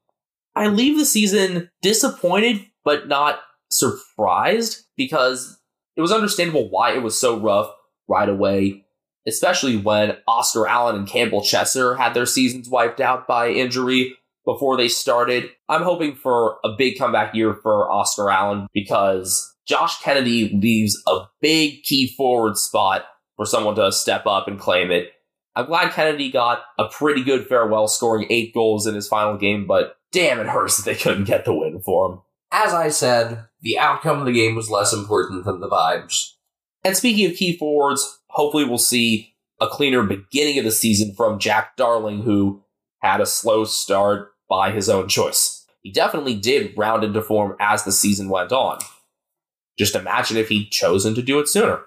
[0.57, 3.39] I leave the season disappointed, but not
[3.71, 5.59] surprised because
[5.97, 7.71] it was understandable why it was so rough
[8.09, 8.85] right away,
[9.27, 14.17] especially when Oscar Allen and Campbell Chesser had their seasons wiped out by injury
[14.49, 15.51] before they started.
[15.69, 21.27] I'm hoping for a big comeback year for Oscar Allen because Josh Kennedy leaves a
[21.43, 23.05] big key forward spot
[23.37, 25.11] for someone to step up and claim it.
[25.55, 29.67] I'm glad Kennedy got a pretty good farewell, scoring eight goals in his final game,
[29.67, 32.21] but damn, it hurts that they couldn't get the win for him.
[32.51, 36.33] As I said, the outcome of the game was less important than the vibes.
[36.87, 41.39] And speaking of key forwards, hopefully we'll see a cleaner beginning of the season from
[41.39, 42.63] Jack Darling, who
[43.01, 45.67] had a slow start, by his own choice.
[45.83, 48.79] He definitely did round into form as the season went on.
[49.79, 51.81] Just imagine if he'd chosen to do it sooner.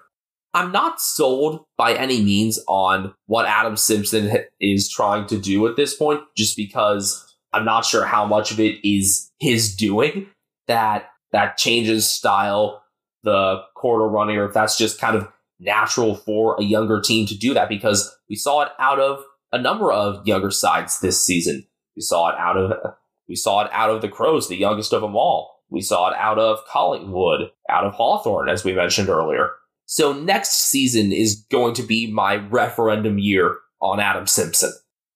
[0.54, 5.76] I'm not sold by any means on what Adam Simpson is trying to do at
[5.76, 10.26] this point, just because I'm not sure how much of it is his doing
[10.68, 12.82] that that changes style,
[13.22, 15.26] the quarter running, or if that's just kind of
[15.58, 19.22] natural for a younger team to do that, because we saw it out of
[19.52, 21.66] a number of younger sides this season.
[21.96, 22.94] We saw it out of
[23.28, 25.62] we saw it out of the Crows, the youngest of them all.
[25.70, 29.50] We saw it out of Collingwood, out of Hawthorn, as we mentioned earlier.
[29.86, 34.72] So next season is going to be my referendum year on Adam Simpson.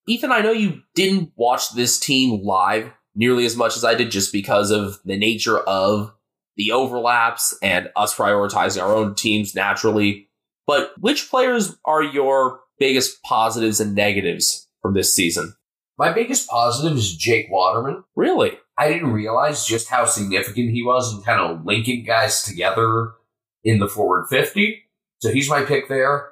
[0.08, 4.10] Ethan, I know you didn't watch this team live nearly as much as I did
[4.10, 6.12] just because of the nature of
[6.56, 10.28] the overlaps and us prioritizing our own teams naturally.
[10.66, 15.54] But which players are your biggest positives and negatives from this season?
[15.98, 18.04] My biggest positive is Jake Waterman.
[18.14, 18.58] Really?
[18.78, 23.12] I didn't realize just how significant he was in kind of linking guys together
[23.64, 24.82] in the forward 50.
[25.20, 26.28] So he's my pick there.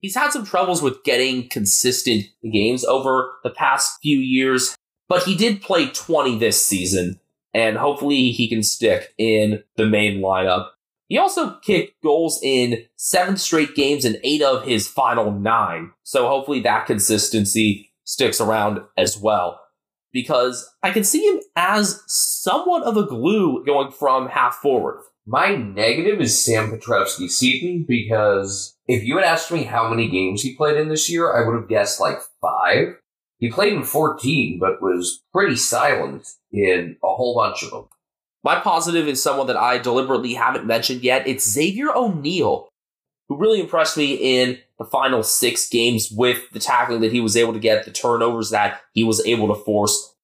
[0.00, 4.76] He's had some troubles with getting consistent games over the past few years,
[5.08, 7.20] but he did play 20 this season.
[7.54, 10.68] and hopefully he can stick in the main lineup.
[11.08, 15.92] He also kicked goals in seven straight games and eight of his final nine.
[16.04, 19.60] So hopefully that consistency sticks around as well.
[20.12, 25.02] Because I can see him as somewhat of a glue going from half forward.
[25.26, 30.56] My negative is Sam Petrevski-Seton because if you had asked me how many games he
[30.56, 32.96] played in this year, I would have guessed like five.
[33.36, 37.88] He played in 14, but was pretty silent in a whole bunch of them.
[38.42, 41.28] My positive is someone that I deliberately haven't mentioned yet.
[41.28, 42.67] It's Xavier O'Neill,
[43.28, 47.36] who really impressed me in the final six games with the tackling that he was
[47.36, 50.14] able to get, the turnovers that he was able to force.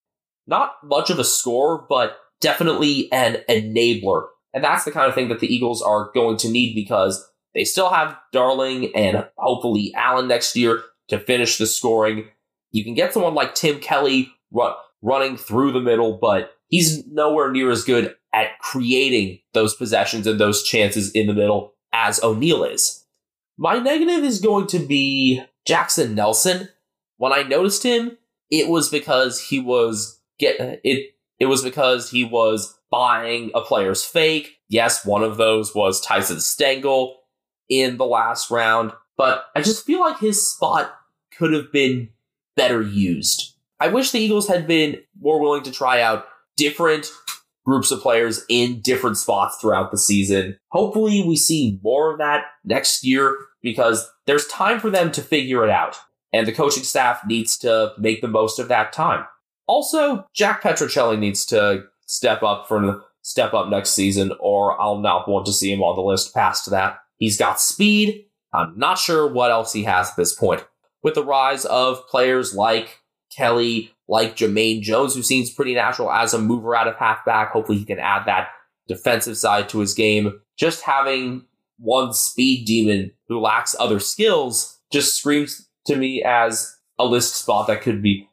[0.46, 4.26] Not much of a score, but definitely an enabler.
[4.52, 7.64] And that's the kind of thing that the Eagles are going to need because they
[7.64, 12.28] still have Darling and hopefully Allen next year to finish the scoring.
[12.72, 17.50] You can get someone like Tim Kelly run, running through the middle, but he's nowhere
[17.50, 22.64] near as good at creating those possessions and those chances in the middle as O'Neill
[22.64, 23.04] is.
[23.56, 26.68] My negative is going to be Jackson Nelson.
[27.16, 28.18] When I noticed him,
[28.50, 34.04] it was because he was get it it was because he was buying a player's
[34.04, 34.58] fake.
[34.68, 37.16] Yes, one of those was Tyson Stengel
[37.68, 40.92] in the last round, but I just feel like his spot
[41.36, 42.10] could have been
[42.56, 43.54] better used.
[43.80, 46.26] I wish the Eagles had been more willing to try out
[46.56, 47.10] different
[47.64, 50.58] groups of players in different spots throughout the season.
[50.70, 55.64] Hopefully, we see more of that next year because there's time for them to figure
[55.64, 55.96] it out,
[56.32, 59.24] and the coaching staff needs to make the most of that time.
[59.66, 65.28] Also, Jack Petruccelle needs to step up for step up next season, or I'll not
[65.28, 66.98] want to see him on the list past that.
[67.16, 68.26] He's got speed.
[68.52, 70.64] I'm not sure what else he has at this point.
[71.02, 73.00] With the rise of players like
[73.36, 77.50] Kelly, like Jermaine Jones, who seems pretty natural as a mover out of halfback.
[77.50, 78.48] Hopefully, he can add that
[78.88, 80.40] defensive side to his game.
[80.58, 81.46] Just having
[81.78, 87.66] one speed demon who lacks other skills just screams to me as a list spot
[87.66, 88.28] that could be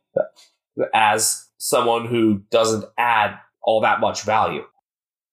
[0.94, 4.64] as someone who doesn't add all that much value.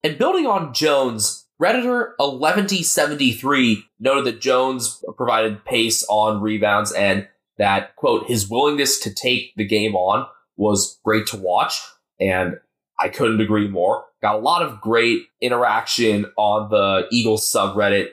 [0.03, 7.27] And building on Jones, Redditor 1173 noted that Jones provided pace on rebounds and
[7.59, 11.81] that, quote, his willingness to take the game on was great to watch.
[12.21, 12.57] And
[12.99, 14.05] I couldn't agree more.
[14.23, 18.09] Got a lot of great interaction on the Eagles subreddit,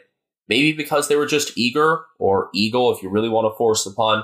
[0.48, 3.92] maybe because they were just eager or Eagle, if you really want to force the
[3.92, 4.24] pun,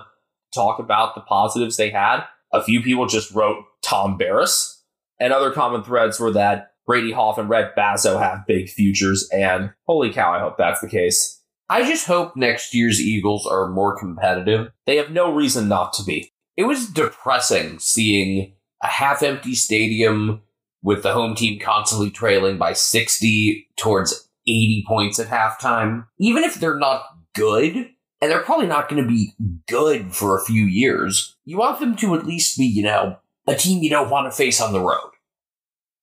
[0.54, 2.24] talk about the positives they had.
[2.54, 4.82] A few people just wrote Tom Barrass,
[5.20, 9.72] and other common threads were that Brady Hough and Rhett Bazzo have big futures, and
[9.88, 11.41] holy cow, I hope that's the case.
[11.72, 14.74] I just hope next year's Eagles are more competitive.
[14.86, 16.34] They have no reason not to be.
[16.58, 18.52] It was depressing seeing
[18.84, 20.42] a half empty stadium
[20.84, 26.08] with the home team constantly trailing by 60 towards 80 points at halftime.
[26.20, 27.06] Even if they're not
[27.36, 29.32] good, and they're probably not going to be
[29.70, 33.16] good for a few years, you want them to at least be, you know,
[33.48, 35.12] a team you don't want to face on the road.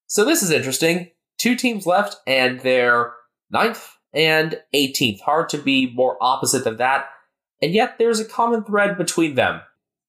[0.06, 1.10] So this is interesting.
[1.36, 3.12] Two teams left, and they're
[3.50, 5.20] ninth and 18th.
[5.20, 7.06] Hard to be more opposite than that.
[7.60, 9.60] And yet there's a common thread between them.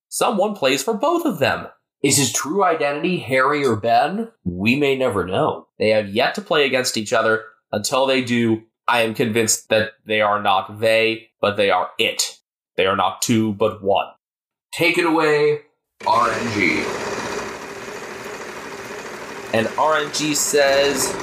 [0.07, 1.67] Someone plays for both of them.
[2.01, 4.29] Is his true identity Harry or Ben?
[4.43, 5.67] We may never know.
[5.77, 7.43] They have yet to play against each other.
[7.71, 12.39] Until they do, I am convinced that they are not they, but they are it.
[12.77, 14.07] They are not two, but one.
[14.71, 15.59] Take it away,
[16.01, 16.79] RNG.
[19.53, 21.13] And RNG says,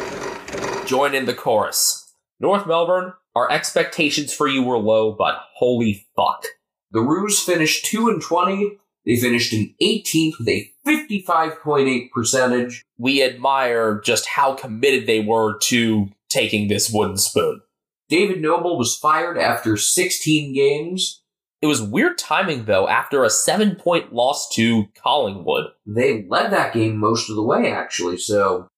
[0.87, 2.06] join in the chorus.
[2.39, 6.47] North Melbourne, our expectations for you were low, but holy fuck.
[6.91, 8.79] The Roos finished 2 and 20.
[9.05, 12.83] They finished in 18th with a 55.8 percentage.
[12.99, 17.61] We admire just how committed they were to taking this wooden spoon.
[18.09, 21.23] David Noble was fired after 16 games.
[21.63, 25.67] It was weird timing, though, after a seven point loss to Collingwood.
[25.87, 28.69] They led that game most of the way, actually, so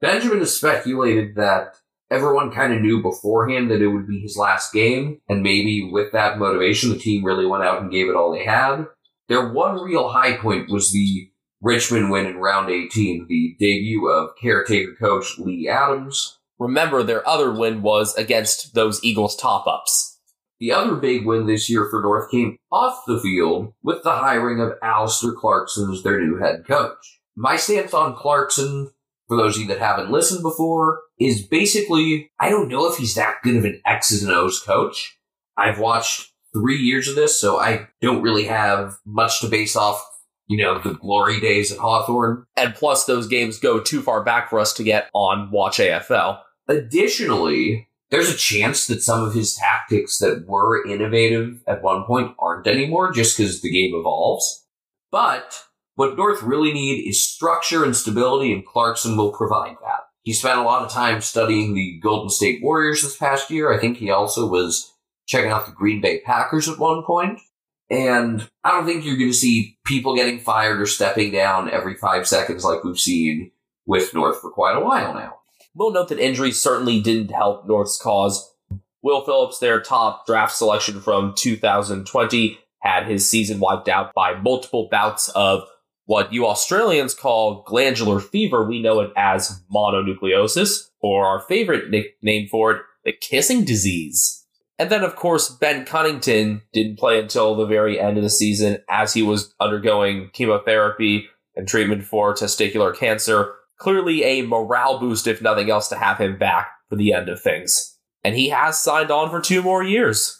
[0.00, 1.76] Benjamin has speculated that
[2.10, 6.12] everyone kind of knew beforehand that it would be his last game, and maybe with
[6.12, 8.86] that motivation, the team really went out and gave it all they had.
[9.28, 11.30] Their one real high point was the
[11.60, 16.38] Richmond win in round 18, the debut of caretaker coach Leigh Adams.
[16.58, 20.18] Remember, their other win was against those Eagles top ups.
[20.60, 24.60] The other big win this year for North came off the field with the hiring
[24.60, 27.20] of Alastair Clarkson as their new head coach.
[27.36, 28.90] My stance on Clarkson
[29.28, 33.14] for those of you that haven't listened before, is basically I don't know if he's
[33.14, 35.18] that good of an X's and O's coach.
[35.56, 40.04] I've watched three years of this, so I don't really have much to base off
[40.48, 42.46] you know, the glory days at Hawthorn.
[42.56, 46.40] And plus, those games go too far back for us to get on Watch AFL.
[46.66, 52.34] Additionally, there's a chance that some of his tactics that were innovative at one point
[52.38, 54.66] aren't anymore just because the game evolves.
[55.10, 55.62] But
[55.94, 60.07] what North really need is structure and stability, and Clarkson will provide that.
[60.28, 63.72] He spent a lot of time studying the Golden State Warriors this past year.
[63.72, 64.92] I think he also was
[65.26, 67.40] checking out the Green Bay Packers at one point.
[67.88, 71.94] And I don't think you're going to see people getting fired or stepping down every
[71.94, 73.52] five seconds like we've seen
[73.86, 75.38] with North for quite a while now.
[75.74, 78.54] We'll note that injuries certainly didn't help North's cause.
[79.00, 84.88] Will Phillips, their top draft selection from 2020, had his season wiped out by multiple
[84.90, 85.66] bouts of
[86.08, 88.64] what you Australians call glandular fever.
[88.66, 94.46] We know it as mononucleosis, or our favorite nickname for it, the kissing disease.
[94.78, 98.78] And then, of course, Ben Cunnington didn't play until the very end of the season
[98.88, 103.54] as he was undergoing chemotherapy and treatment for testicular cancer.
[103.76, 107.42] Clearly a morale boost, if nothing else, to have him back for the end of
[107.42, 107.98] things.
[108.24, 110.37] And he has signed on for two more years.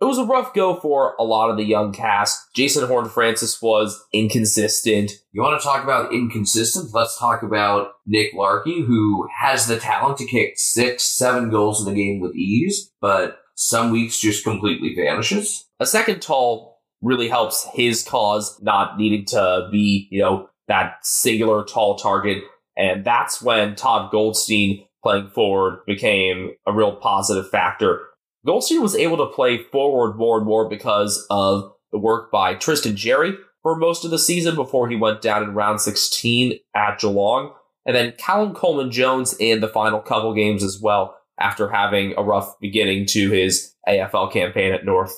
[0.00, 2.54] It was a rough go for a lot of the young cast.
[2.54, 5.10] Jason Horne-Francis was inconsistent.
[5.32, 6.94] You want to talk about inconsistent?
[6.94, 11.92] Let's talk about Nick Larkey, who has the talent to kick six, seven goals in
[11.92, 15.66] the game with ease, but some weeks just completely vanishes.
[15.80, 21.64] A second tall really helps his cause, not needing to be, you know, that singular
[21.64, 22.44] tall target.
[22.76, 28.02] And that's when Todd Goldstein playing forward became a real positive factor.
[28.48, 32.94] Goldstein was able to play forward more and more because of the work by Tristan
[32.94, 37.52] Xerri for most of the season before he went down in round 16 at Geelong.
[37.84, 42.22] And then Callum Coleman Jones in the final couple games as well after having a
[42.22, 45.12] rough beginning to his AFL campaign at North.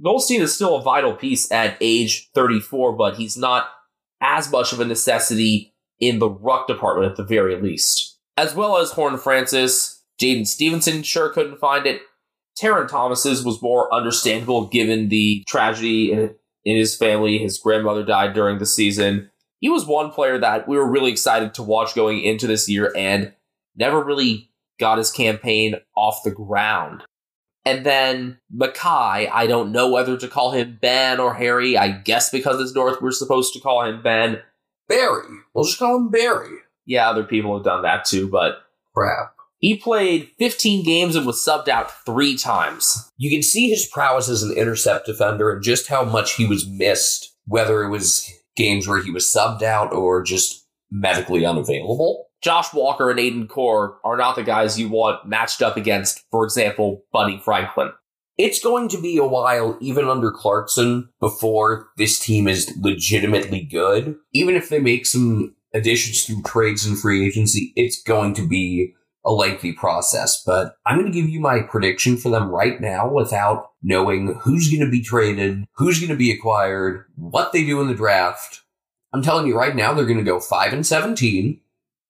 [0.00, 3.66] Goldstein is still a vital piece at age 34, but he's not
[4.20, 8.16] as much of a necessity in the ruck department at the very least.
[8.36, 12.02] As well as Horn Francis, Jaidyn Stephenson sure couldn't find it.
[12.60, 16.34] Tarryn Thomas's was more understandable given the tragedy in,
[16.64, 17.38] in his family.
[17.38, 19.30] His grandmother died during the season.
[19.60, 22.92] He was one player that we were really excited to watch going into this year
[22.96, 23.32] and
[23.76, 27.02] never really got his campaign off the ground.
[27.64, 31.76] And then McKay, I don't know whether to call him Ben or Harry.
[31.76, 34.40] I guess because it's North, we're supposed to call him Ben.
[34.88, 35.26] Barry.
[35.52, 36.58] We'll just call him Barry.
[36.84, 38.58] Yeah, other people have done that too, but
[38.94, 39.35] Crap.
[39.66, 43.10] He played 15 games and was subbed out three times.
[43.16, 46.68] You can see his prowess as an intercept defender and just how much he was
[46.68, 52.28] missed, whether it was games where he was subbed out or just medically unavailable.
[52.42, 56.44] Josh Walker and Aidan Corr are not the guys you want matched up against, for
[56.44, 57.90] example, Buddy Franklin.
[58.38, 64.14] It's going to be a while, even under Clarkson, before this team is legitimately good.
[64.32, 68.94] Even if they make some additions through trades and free agency, it's going to be
[69.26, 70.42] a lengthy process.
[70.46, 74.70] But I'm going to give you my prediction for them right now without knowing who's
[74.70, 78.62] going to be traded, who's going to be acquired, what they do in the draft.
[79.12, 81.60] I'm telling you right now, they're going to go 5 and 17.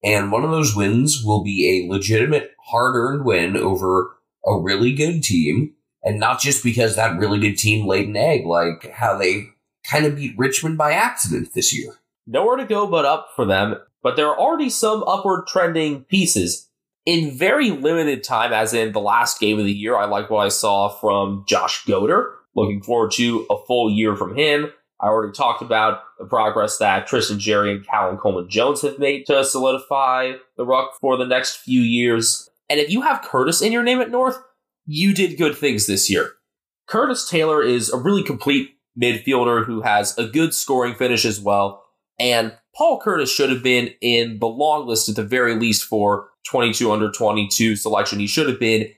[0.03, 4.15] And one of those wins will be a legitimate, hard earned win over
[4.45, 5.73] a really good team.
[6.03, 9.47] And not just because that really good team laid an egg, like how they
[9.89, 11.95] kind of beat Richmond by accident this year.
[12.27, 16.66] Nowhere to go but up for them, but there are already some upward trending pieces.
[17.07, 20.45] In very limited time, as in the last game of the year, I like what
[20.45, 22.33] I saw from Josh Goater.
[22.53, 24.73] Looking forward to a full year from him.
[24.99, 29.25] I already talked about the progress that Tristan Xerri and Callum Coleman Jones have made
[29.27, 32.49] to solidify the ruck for the next few years.
[32.69, 34.41] And if you have Curtis in your name at North,
[34.85, 36.31] you did good things this year.
[36.87, 41.85] Curtis Taylor is a really complete midfielder who has a good scoring finish as well.
[42.19, 46.29] And Paul Curtis should have been in the long list at the very least for
[46.47, 48.19] 22 under 22 selection.
[48.19, 48.89] He should have been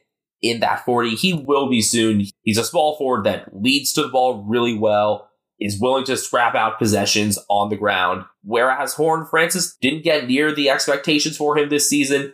[0.42, 1.12] in that 40.
[1.12, 2.26] He will be soon.
[2.44, 5.30] He's a small forward that leads to the ball really well,
[5.62, 8.26] is willing to scrap out possessions on the ground.
[8.44, 12.34] Whereas Horne-Francis didn't get near the expectations for him this season,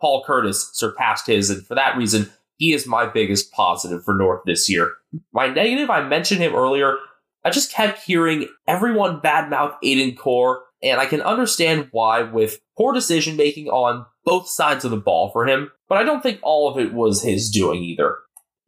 [0.00, 4.42] Paul Curtis surpassed his, and for that reason, he is my biggest positive for North
[4.44, 4.92] this year.
[5.32, 6.96] My negative, I mentioned him earlier.
[7.44, 12.92] I just kept hearing everyone badmouth Aidan Corr, and I can understand why with poor
[12.92, 16.68] decision making on both sides of the ball for him, but I don't think all
[16.68, 18.18] of it was his doing either.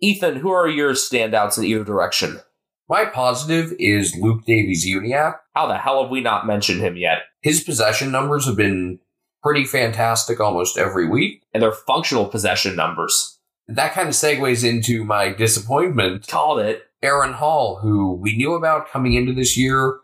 [0.01, 2.41] Ethan, who are your standouts in either direction?
[2.89, 5.39] My positive is Luke Davies Uniacke.
[5.55, 7.19] How the hell have we not mentioned him yet?
[7.41, 8.99] His possession numbers have been
[9.43, 11.43] pretty fantastic almost every week.
[11.55, 13.39] And they're functional possession numbers.
[13.69, 16.27] That kind of segues into my disappointment.
[16.27, 16.83] Called it.
[17.03, 19.99] Aaron Hall, who we knew about coming into this year,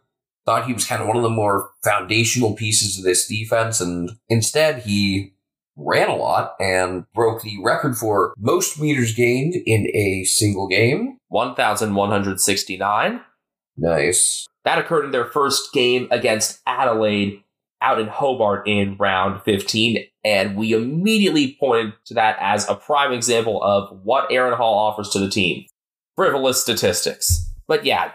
[0.48, 4.12] thought he was kind of one of the more foundational pieces of this defense, and
[4.30, 5.34] instead he
[5.76, 11.18] ran a lot and broke the record for most meters gained in a single game.
[11.28, 13.20] 1,169.
[13.76, 14.48] Nice.
[14.64, 17.42] That occurred in their first game against Adelaide
[17.82, 20.02] out in Hobart in round 15.
[20.24, 25.10] And we immediately pointed to that as a prime example of what Aaron Hall offers
[25.10, 25.66] to the team.
[26.16, 27.52] Frivolous statistics.
[27.66, 28.12] But yeah,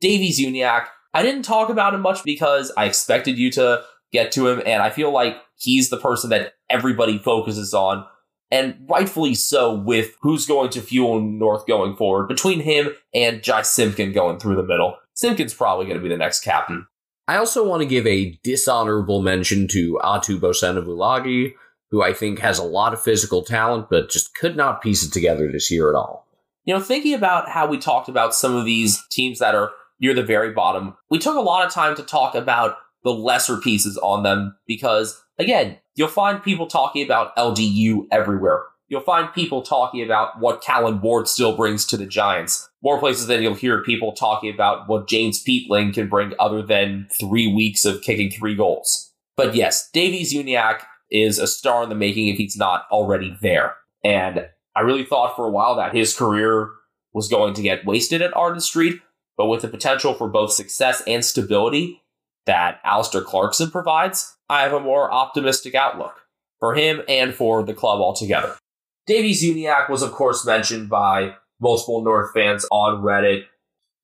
[0.00, 3.82] Davies Uniacke, I didn't talk about him much because I expected you to
[4.12, 4.62] get to him.
[4.64, 8.06] And I feel like he's the person that everybody focuses on.
[8.50, 13.62] And rightfully so with who's going to fuel North going forward between him and Jai
[13.62, 14.98] Simpkin going through the middle.
[15.14, 16.86] Simpkin's probably going to be the next captain.
[17.28, 21.54] I also want to give a dishonorable mention to Atu Bosenavulagi,
[21.90, 25.12] who I think has a lot of physical talent, but just could not piece it
[25.12, 26.26] together this year at all.
[26.64, 30.14] You know, thinking about how we talked about some of these teams that are near
[30.14, 33.98] the very bottom, we took a lot of time to talk about the lesser pieces
[33.98, 38.64] on them because, again, you'll find people talking about LDU everywhere.
[38.88, 42.68] You'll find people talking about what Callan Ward still brings to the Giants.
[42.82, 47.08] More places than you'll hear people talking about what James Peatling can bring other than
[47.18, 49.10] three weeks of kicking three goals.
[49.34, 53.76] But yes, Davies Uniacke is a star in the making if he's not already there.
[54.04, 56.70] And I really thought for a while that his career
[57.14, 59.00] was going to get wasted at Arden Street,
[59.42, 62.00] but with the potential for both success and stability
[62.46, 66.14] that Alastair Clarkson provides, I have a more optimistic outlook
[66.60, 68.56] for him and for the club altogether.
[69.04, 73.46] Davies Uniacke was, of course, mentioned by multiple North fans on Reddit.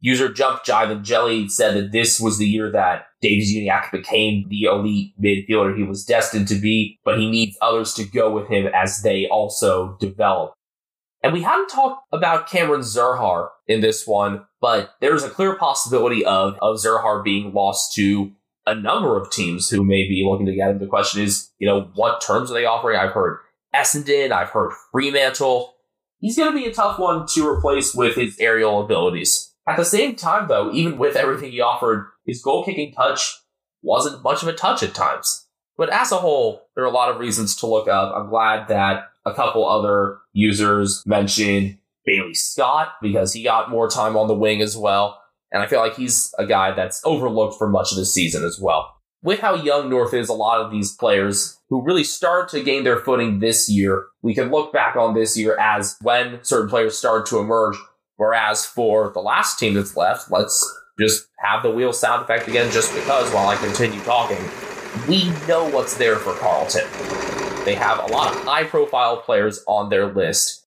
[0.00, 4.48] User Jump Jive and Jelly said that this was the year that Davies Uniacke became
[4.48, 8.48] the elite midfielder he was destined to be, but he needs others to go with
[8.48, 10.54] him as they also develop.
[11.22, 16.24] And we haven't talked about Cameron Zurhaar in this one, but there's a clear possibility
[16.24, 18.32] of, of Zurhaar being lost to
[18.66, 20.78] a number of teams who may be looking to get him.
[20.78, 22.98] The question is, you know, what terms are they offering?
[22.98, 23.38] I've heard
[23.74, 25.74] Essendon, I've heard Fremantle.
[26.20, 29.54] He's going to be a tough one to replace with his aerial abilities.
[29.66, 33.40] At the same time, though, even with everything he offered, his goal kicking touch
[33.82, 35.46] wasn't much of a touch at times.
[35.76, 38.14] But as a whole, there are a lot of reasons to look up.
[38.14, 41.78] I'm glad that a couple other users mentioned
[42.08, 45.20] Bailey Scott because he got more time on the wing as well.
[45.52, 48.58] And I feel like he's a guy that's overlooked for much of the season as
[48.58, 48.94] well.
[49.22, 52.84] With how young North is, a lot of these players who really start to gain
[52.84, 56.96] their footing this year, we can look back on this year as when certain players
[56.96, 57.76] started to emerge.
[58.16, 60.64] Whereas for the last team that's left, let's
[60.98, 64.38] just have the wheel sound effect again just because while I continue talking.
[65.06, 66.86] We know what's there for Carlton.
[67.64, 70.64] They have a lot of high profile players on their list.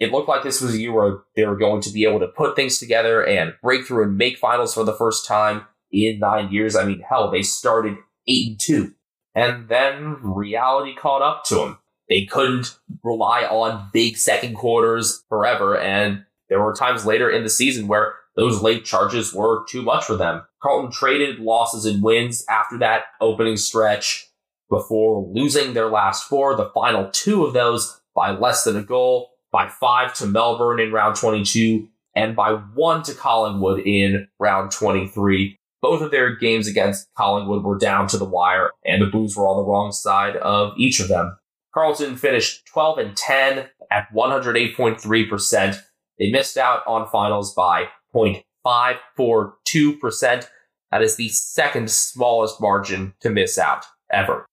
[0.00, 2.26] It looked like this was a year where they were going to be able to
[2.26, 6.50] put things together and break through and make finals for the first time in nine
[6.50, 6.74] years.
[6.74, 8.94] I mean, hell, they started eight and two.
[9.34, 11.78] And then reality caught up to them.
[12.08, 15.78] They couldn't rely on big second quarters forever.
[15.78, 20.04] And there were times later in the season where those late charges were too much
[20.04, 20.42] for them.
[20.62, 24.28] Carlton traded losses and wins after that opening stretch
[24.68, 29.30] before losing their last four, the final two of those by less than a goal,
[29.52, 35.56] by five to Melbourne in round 22, and by one to Collingwood in round 23.
[35.82, 39.46] Both of their games against Collingwood were down to the wire, and the Blues were
[39.48, 41.38] on the wrong side of each of them.
[41.72, 45.82] Carlton finished 12 and 10 at 108.3%.
[46.18, 50.48] They missed out on finals by 0.542%.
[50.90, 54.44] That is the second smallest margin to miss out ever.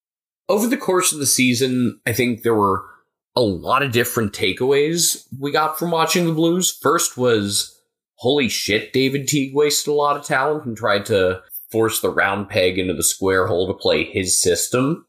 [0.48, 2.86] Over the course of the season, I think there were
[3.38, 6.76] a lot of different takeaways we got from watching the Blues.
[6.82, 7.80] First was,
[8.16, 12.50] holy shit, David Teague wasted a lot of talent and tried to force the round
[12.50, 15.06] peg into the square hole to play his system.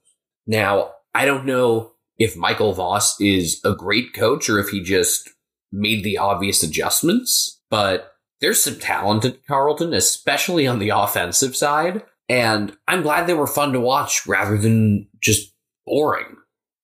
[0.47, 5.31] Now, I don't know if Michael Voss is a great coach or if he just
[5.72, 8.12] made the obvious adjustments, but
[8.43, 12.03] there's some talent at Carlton, especially on the offensive side.
[12.29, 15.55] And I'm glad they were fun to watch rather than just
[15.87, 16.37] boring.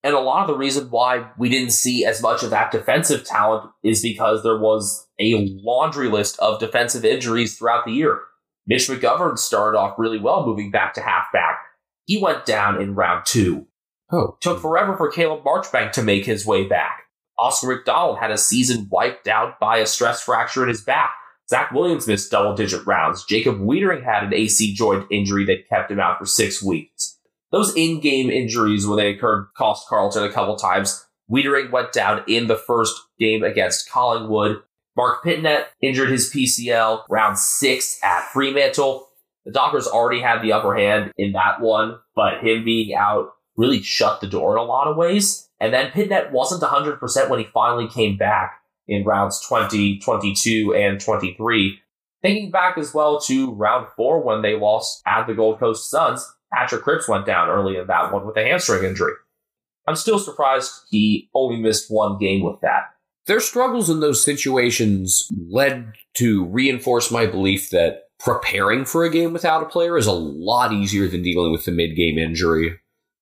[0.05, 3.25] And a lot of the reason why we didn't see as much of that defensive
[3.25, 8.21] talent is because there was a laundry list of defensive injuries throughout the year.
[8.67, 11.57] Mitch McGovern started off really well moving back to halfback.
[12.05, 13.65] He went down in round two.
[14.11, 14.37] Oh.
[14.41, 17.05] Took forever for Caleb Marchbank to make his way back.
[17.39, 21.15] Oscar McDonald had a season wiped out by a stress fracture in his back.
[21.49, 23.25] Zach Williams missed double digit rounds.
[23.25, 27.14] Jacob Weitering had an AC joint injury that kept him out for six weeks.
[27.55, 31.05] Those in game injuries, when they occurred, cost Carlton a couple times.
[31.31, 34.57] Weitering went down in the first game against Collingwood.
[34.97, 39.07] Marc Pittonet injured his PCL round six at Fremantle.
[39.45, 43.81] The Dockers already had the upper hand in that one, but him being out really
[43.81, 45.47] shut the door in a lot of ways.
[45.61, 50.99] And then Pittonet wasn't 100% when he finally came back in rounds 20, 22, and
[50.99, 51.79] 23.
[52.21, 56.34] Thinking back as well to round four when they lost at the Gold Coast Suns,
[56.55, 59.13] Patrick Cripps went down early in that one with a hamstring injury.
[59.87, 62.93] I'm still surprised he only missed one game with that.
[63.27, 69.33] Their struggles in those situations led to reinforce my belief that preparing for a game
[69.33, 72.79] without a player is a lot easier than dealing with the mid game injury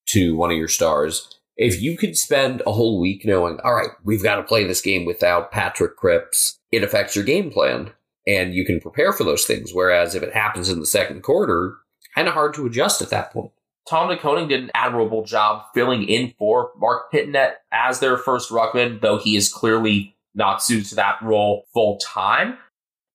[0.07, 1.39] to one of your stars.
[1.57, 4.81] If you could spend a whole week knowing, all right, we've got to play this
[4.81, 7.91] game without Patrick Cripps, it affects your game plan
[8.27, 9.73] and you can prepare for those things.
[9.73, 11.77] Whereas if it happens in the second quarter,
[12.15, 13.51] kind of hard to adjust at that point.
[13.89, 19.01] Tom DeKoning did an admirable job filling in for Marc Pittonet as their first ruckman,
[19.01, 22.57] though he is clearly not suited to that role full time.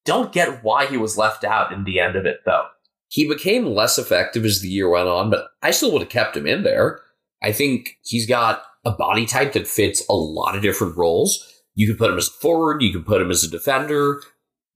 [0.05, 2.66] Don't get why he was left out in the end of it, though.
[3.09, 6.36] He became less effective as the year went on, but I still would have kept
[6.36, 7.01] him in there.
[7.42, 11.62] I think he's got a body type that fits a lot of different roles.
[11.74, 14.22] You could put him as a forward, you could put him as a defender.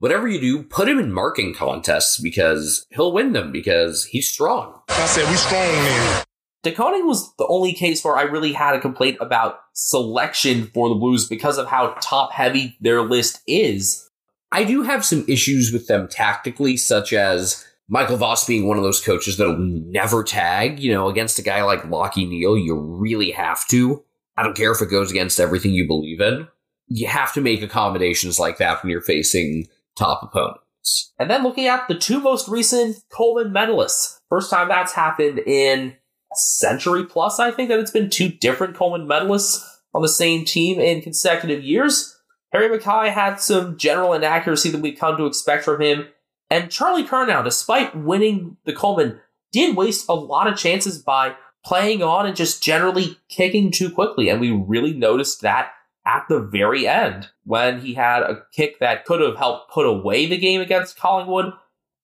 [0.02, 4.80] Whatever you do, put him in marking contests because he'll win them because he's strong.
[4.88, 6.24] I said we strong then.
[6.64, 10.96] DeKoning was the only case where I really had a complaint about selection for the
[10.96, 14.10] Blues because of how top heavy their list is.
[14.50, 18.82] I do have some issues with them tactically, such as Michael Voss being one of
[18.82, 20.80] those coaches that'll never tag.
[20.80, 24.02] You know, against a guy like Lachie Neale, you really have to.
[24.36, 26.48] I don't care if it goes against everything you believe in.
[26.88, 31.12] You have to make accommodations like that when you're facing top opponents.
[31.18, 34.18] And then looking at the two most recent Coleman medalists.
[34.28, 38.76] First time that's happened in a century plus, I think that it's been two different
[38.76, 39.62] Coleman medalists
[39.94, 42.18] on the same team in consecutive years.
[42.52, 46.06] Harry McKay had some general inaccuracy that we've come to expect from him.
[46.50, 49.20] And Charlie Curnow, despite winning the Coleman,
[49.52, 51.34] did waste a lot of chances by
[51.64, 54.28] playing on and just generally kicking too quickly.
[54.28, 55.72] And we really noticed that
[56.06, 60.26] at the very end when he had a kick that could have helped put away
[60.26, 61.52] the game against Collingwood.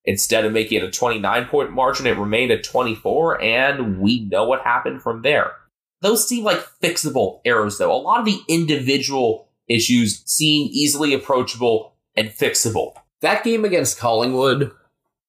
[0.05, 4.45] Instead of making it a 29 point margin, it remained at 24, and we know
[4.45, 5.53] what happened from there.
[6.01, 7.93] Those seem like fixable errors, though.
[7.93, 12.95] A lot of the individual issues seem easily approachable and fixable.
[13.21, 14.73] That game against Collingwood,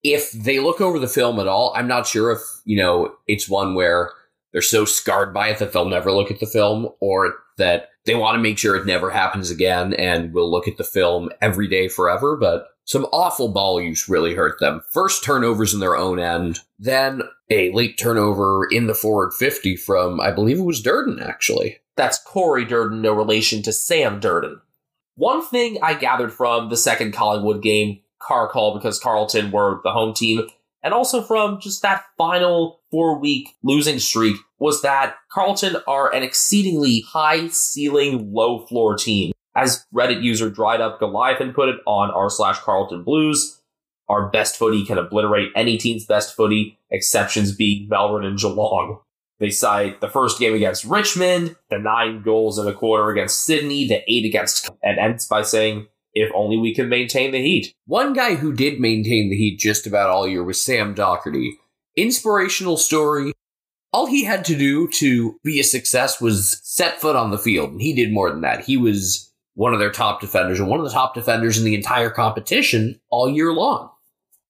[0.04, 3.50] if they look over the film at all, I'm not sure if, you know, it's
[3.50, 4.12] one where
[4.54, 8.16] they're so scarred by it that they'll never look at the film or that they
[8.16, 11.68] want to make sure it never happens again and will look at the film every
[11.68, 12.36] day forever.
[12.36, 14.82] But some awful ball use really hurt them.
[14.92, 20.20] First turnovers in their own end, then a late turnover in the forward 50 from,
[20.20, 21.78] I believe it was Durdin, actually.
[21.98, 24.60] That's Corey Durdin, no relation to Sam Durdin.
[25.14, 29.92] One thing I gathered from the second Collingwood game, car call because Carlton were the
[29.92, 30.48] home team,
[30.82, 36.24] and also from just that final four week losing streak, was that Carlton are an
[36.24, 39.32] exceedingly high ceiling, low floor team.
[39.56, 43.62] As Reddit user Dried Up Goliath put it on r slash Carlton Blues,
[44.08, 49.00] our best footy can obliterate any team's best footy, exceptions being Melbourne and Geelong.
[49.40, 53.88] They cite the first game against Richmond, the nine goals in a quarter against Sydney,
[53.88, 57.74] the eight against, and ends by saying, if only we can maintain the heat.
[57.86, 61.52] One guy who did maintain the heat just about all year was Sam Docherty.
[61.96, 63.34] Inspirational story.
[63.92, 67.72] All he had to do to be a success was set foot on the field,
[67.72, 68.64] and he did more than that.
[68.66, 71.76] He was one of their top defenders and one of the top defenders in the
[71.76, 73.90] entire competition all year long.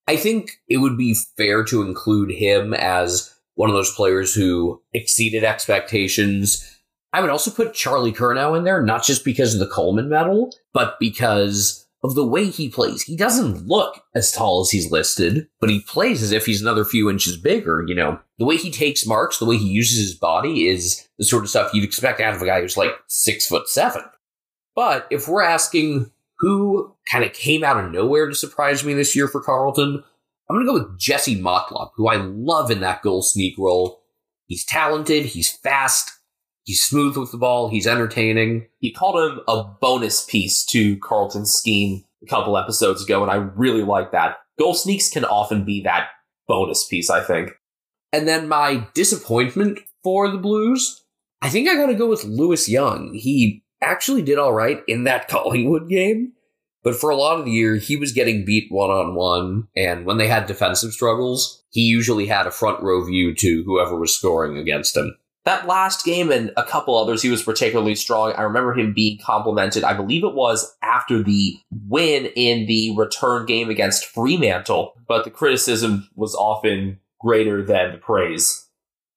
[0.07, 4.81] I think it would be fair to include him as one of those players who
[4.93, 6.79] exceeded expectations.
[7.11, 10.53] I would also put Charlie Curnow in there, not just because of the Coleman medal,
[10.73, 13.03] but because of the way he plays.
[13.03, 16.85] He doesn't look as tall as he's listed, but he plays as if he's another
[16.85, 17.83] few inches bigger.
[17.87, 21.25] You know, the way he takes marks, the way he uses his body is the
[21.25, 24.03] sort of stuff you'd expect out of a guy who's like six foot seven.
[24.75, 29.15] But if we're asking who kind of came out of nowhere to surprise me this
[29.15, 30.01] year for Carlton,
[30.49, 34.01] I'm going to go with Jesse Motlop, who I love in that goal sneak role.
[34.45, 36.18] He's talented, he's fast,
[36.69, 38.67] he's smooth with the ball, he's entertaining.
[38.77, 43.37] He called him a bonus piece to Carlton's scheme a couple episodes ago, and I
[43.37, 44.37] really like that.
[44.59, 46.09] Goal sneaks can often be that
[46.47, 47.53] bonus piece, I think.
[48.13, 51.03] And then my disappointment for the Blues,
[51.41, 53.15] I think I got to go with Lewis Young.
[53.15, 56.33] He actually did all right in that Collingwood game.
[56.83, 59.69] But for a lot of the year, he was getting beat one on one.
[59.75, 63.99] And when they had defensive struggles, he usually had a front row view to whoever
[63.99, 65.17] was scoring against him.
[65.49, 68.33] That last game and a couple others, he was particularly strong.
[68.33, 69.83] I remember him being complimented.
[69.83, 75.31] I believe it was after the win in the return game against Fremantle, but the
[75.31, 78.67] criticism was often greater than the praise.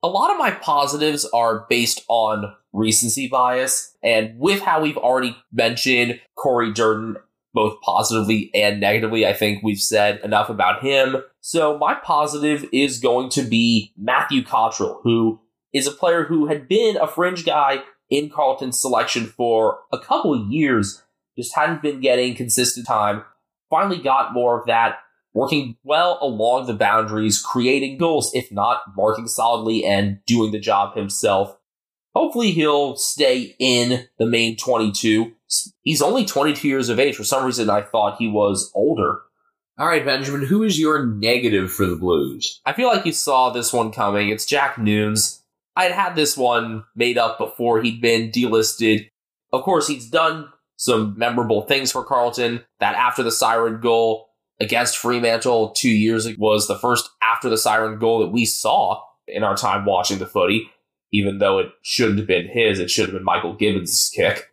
[0.02, 5.36] A lot of my positives are based on recency bias, and with how we've already
[5.52, 7.16] mentioned Corey Durdin
[7.54, 9.26] both positively and negatively.
[9.26, 11.22] I think we've said enough about him.
[11.42, 15.41] So my positive is going to be Matthew Cottrell, who
[15.72, 20.34] is a player who had been a fringe guy in Carlton's selection for a couple
[20.34, 21.02] of years,
[21.36, 23.24] just hadn't been getting consistent time.
[23.70, 24.98] Finally got more of that,
[25.32, 30.94] working well along the boundaries, creating goals, if not marking solidly and doing the job
[30.94, 31.56] himself.
[32.14, 35.32] Hopefully he'll stay in the main 22.
[35.80, 37.16] He's only 22 years of age.
[37.16, 39.20] For some reason, I thought he was older.
[39.78, 42.60] All right, Benjamin, who is your negative for the Blues?
[42.66, 44.28] I feel like you saw this one coming.
[44.28, 45.41] It's Jack Newnes.
[45.76, 49.08] I'd had this one made up before he'd been delisted.
[49.52, 52.64] Of course, he's done some memorable things for Carlton.
[52.80, 54.28] That after the siren goal
[54.60, 59.02] against Fremantle two years ago was the first after the siren goal that we saw
[59.26, 60.70] in our time watching the footy
[61.12, 64.50] even though it shouldn't have been his, it should have been Michael Gibbons' kick.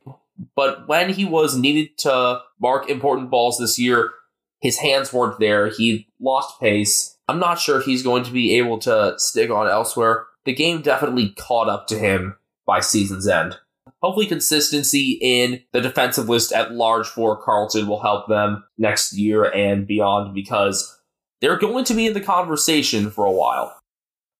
[0.56, 4.12] But when he was needed to mark important balls this year,
[4.62, 5.68] his hands weren't there.
[5.68, 7.18] He lost pace.
[7.30, 10.26] I'm not sure if he's going to be able to stick on elsewhere.
[10.46, 12.36] The game definitely caught up to him
[12.66, 13.58] by season's end.
[14.02, 19.46] Hopefully, consistency in the defensive list at large for Carlton will help them next year
[19.46, 20.98] and beyond because
[21.42, 23.78] they're going to be in the conversation for a while.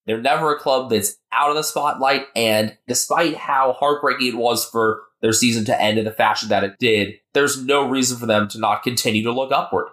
[0.06, 4.66] They're never a club that's out of the spotlight, and despite how heartbreaking it was
[4.66, 8.26] for their season to end in the fashion that it did, there's no reason for
[8.26, 9.88] them to not continue to look upward.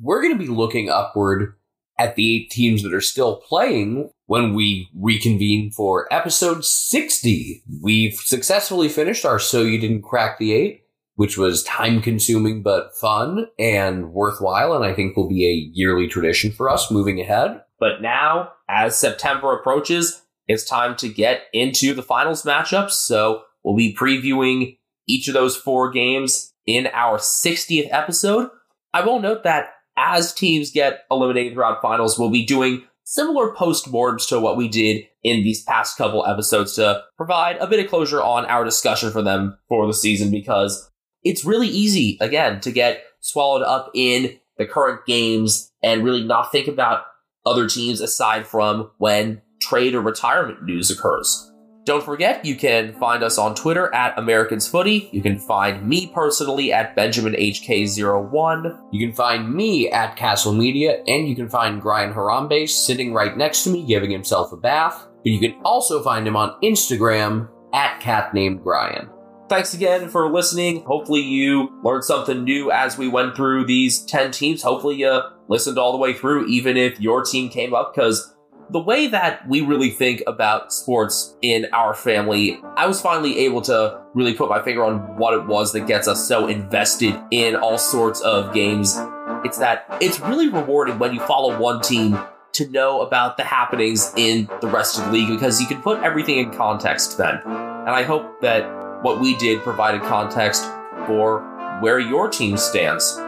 [0.00, 1.54] We're going to be looking upward
[1.98, 7.64] at the eight teams that are still playing when we reconvene for episode 60.
[7.82, 10.82] We've successfully finished our So You Didn't Crack the Eight,
[11.14, 16.08] which was time consuming but fun and worthwhile, and I think will be a yearly
[16.08, 17.62] tradition for us moving ahead.
[17.80, 22.92] But now, as September approaches, it's time to get into the finals matchups.
[22.92, 24.76] So we'll be previewing
[25.06, 28.50] each of those four games in our 60th episode.
[28.92, 34.26] I will note that as teams get eliminated throughout finals, we'll be doing similar post-mortems
[34.26, 38.22] to what we did in these past couple episodes to provide a bit of closure
[38.22, 40.90] on our discussion for them for the season because
[41.24, 46.52] it's really easy, again, to get swallowed up in the current games and really not
[46.52, 47.04] think about
[47.46, 51.47] other teams aside from when trade or retirement news occurs.
[51.88, 55.08] Don't forget, you can find us on Twitter at Americans Footy.
[55.10, 58.78] You can find me personally at BenjaminHK01.
[58.92, 63.34] You can find me at Castle Media, and you can find Brian Harambe sitting right
[63.38, 65.08] next to me giving himself a bath.
[65.24, 69.08] But you can also find him on Instagram at cat named Brian.
[69.48, 70.82] Thanks again for listening.
[70.84, 74.62] Hopefully, you learned something new as we went through these 10 teams.
[74.62, 78.34] Hopefully, you listened all the way through, even if your team came up, because
[78.70, 83.62] the way that we really think about sports in our family, I was finally able
[83.62, 87.56] to really put my finger on what it was that gets us so invested in
[87.56, 88.98] all sorts of games.
[89.44, 92.18] It's that it's really rewarding when you follow one team
[92.52, 96.02] to know about the happenings in the rest of the league because you can put
[96.02, 97.40] everything in context then.
[97.46, 100.64] And I hope that what we did provided context
[101.06, 101.40] for
[101.80, 103.18] where your team stands.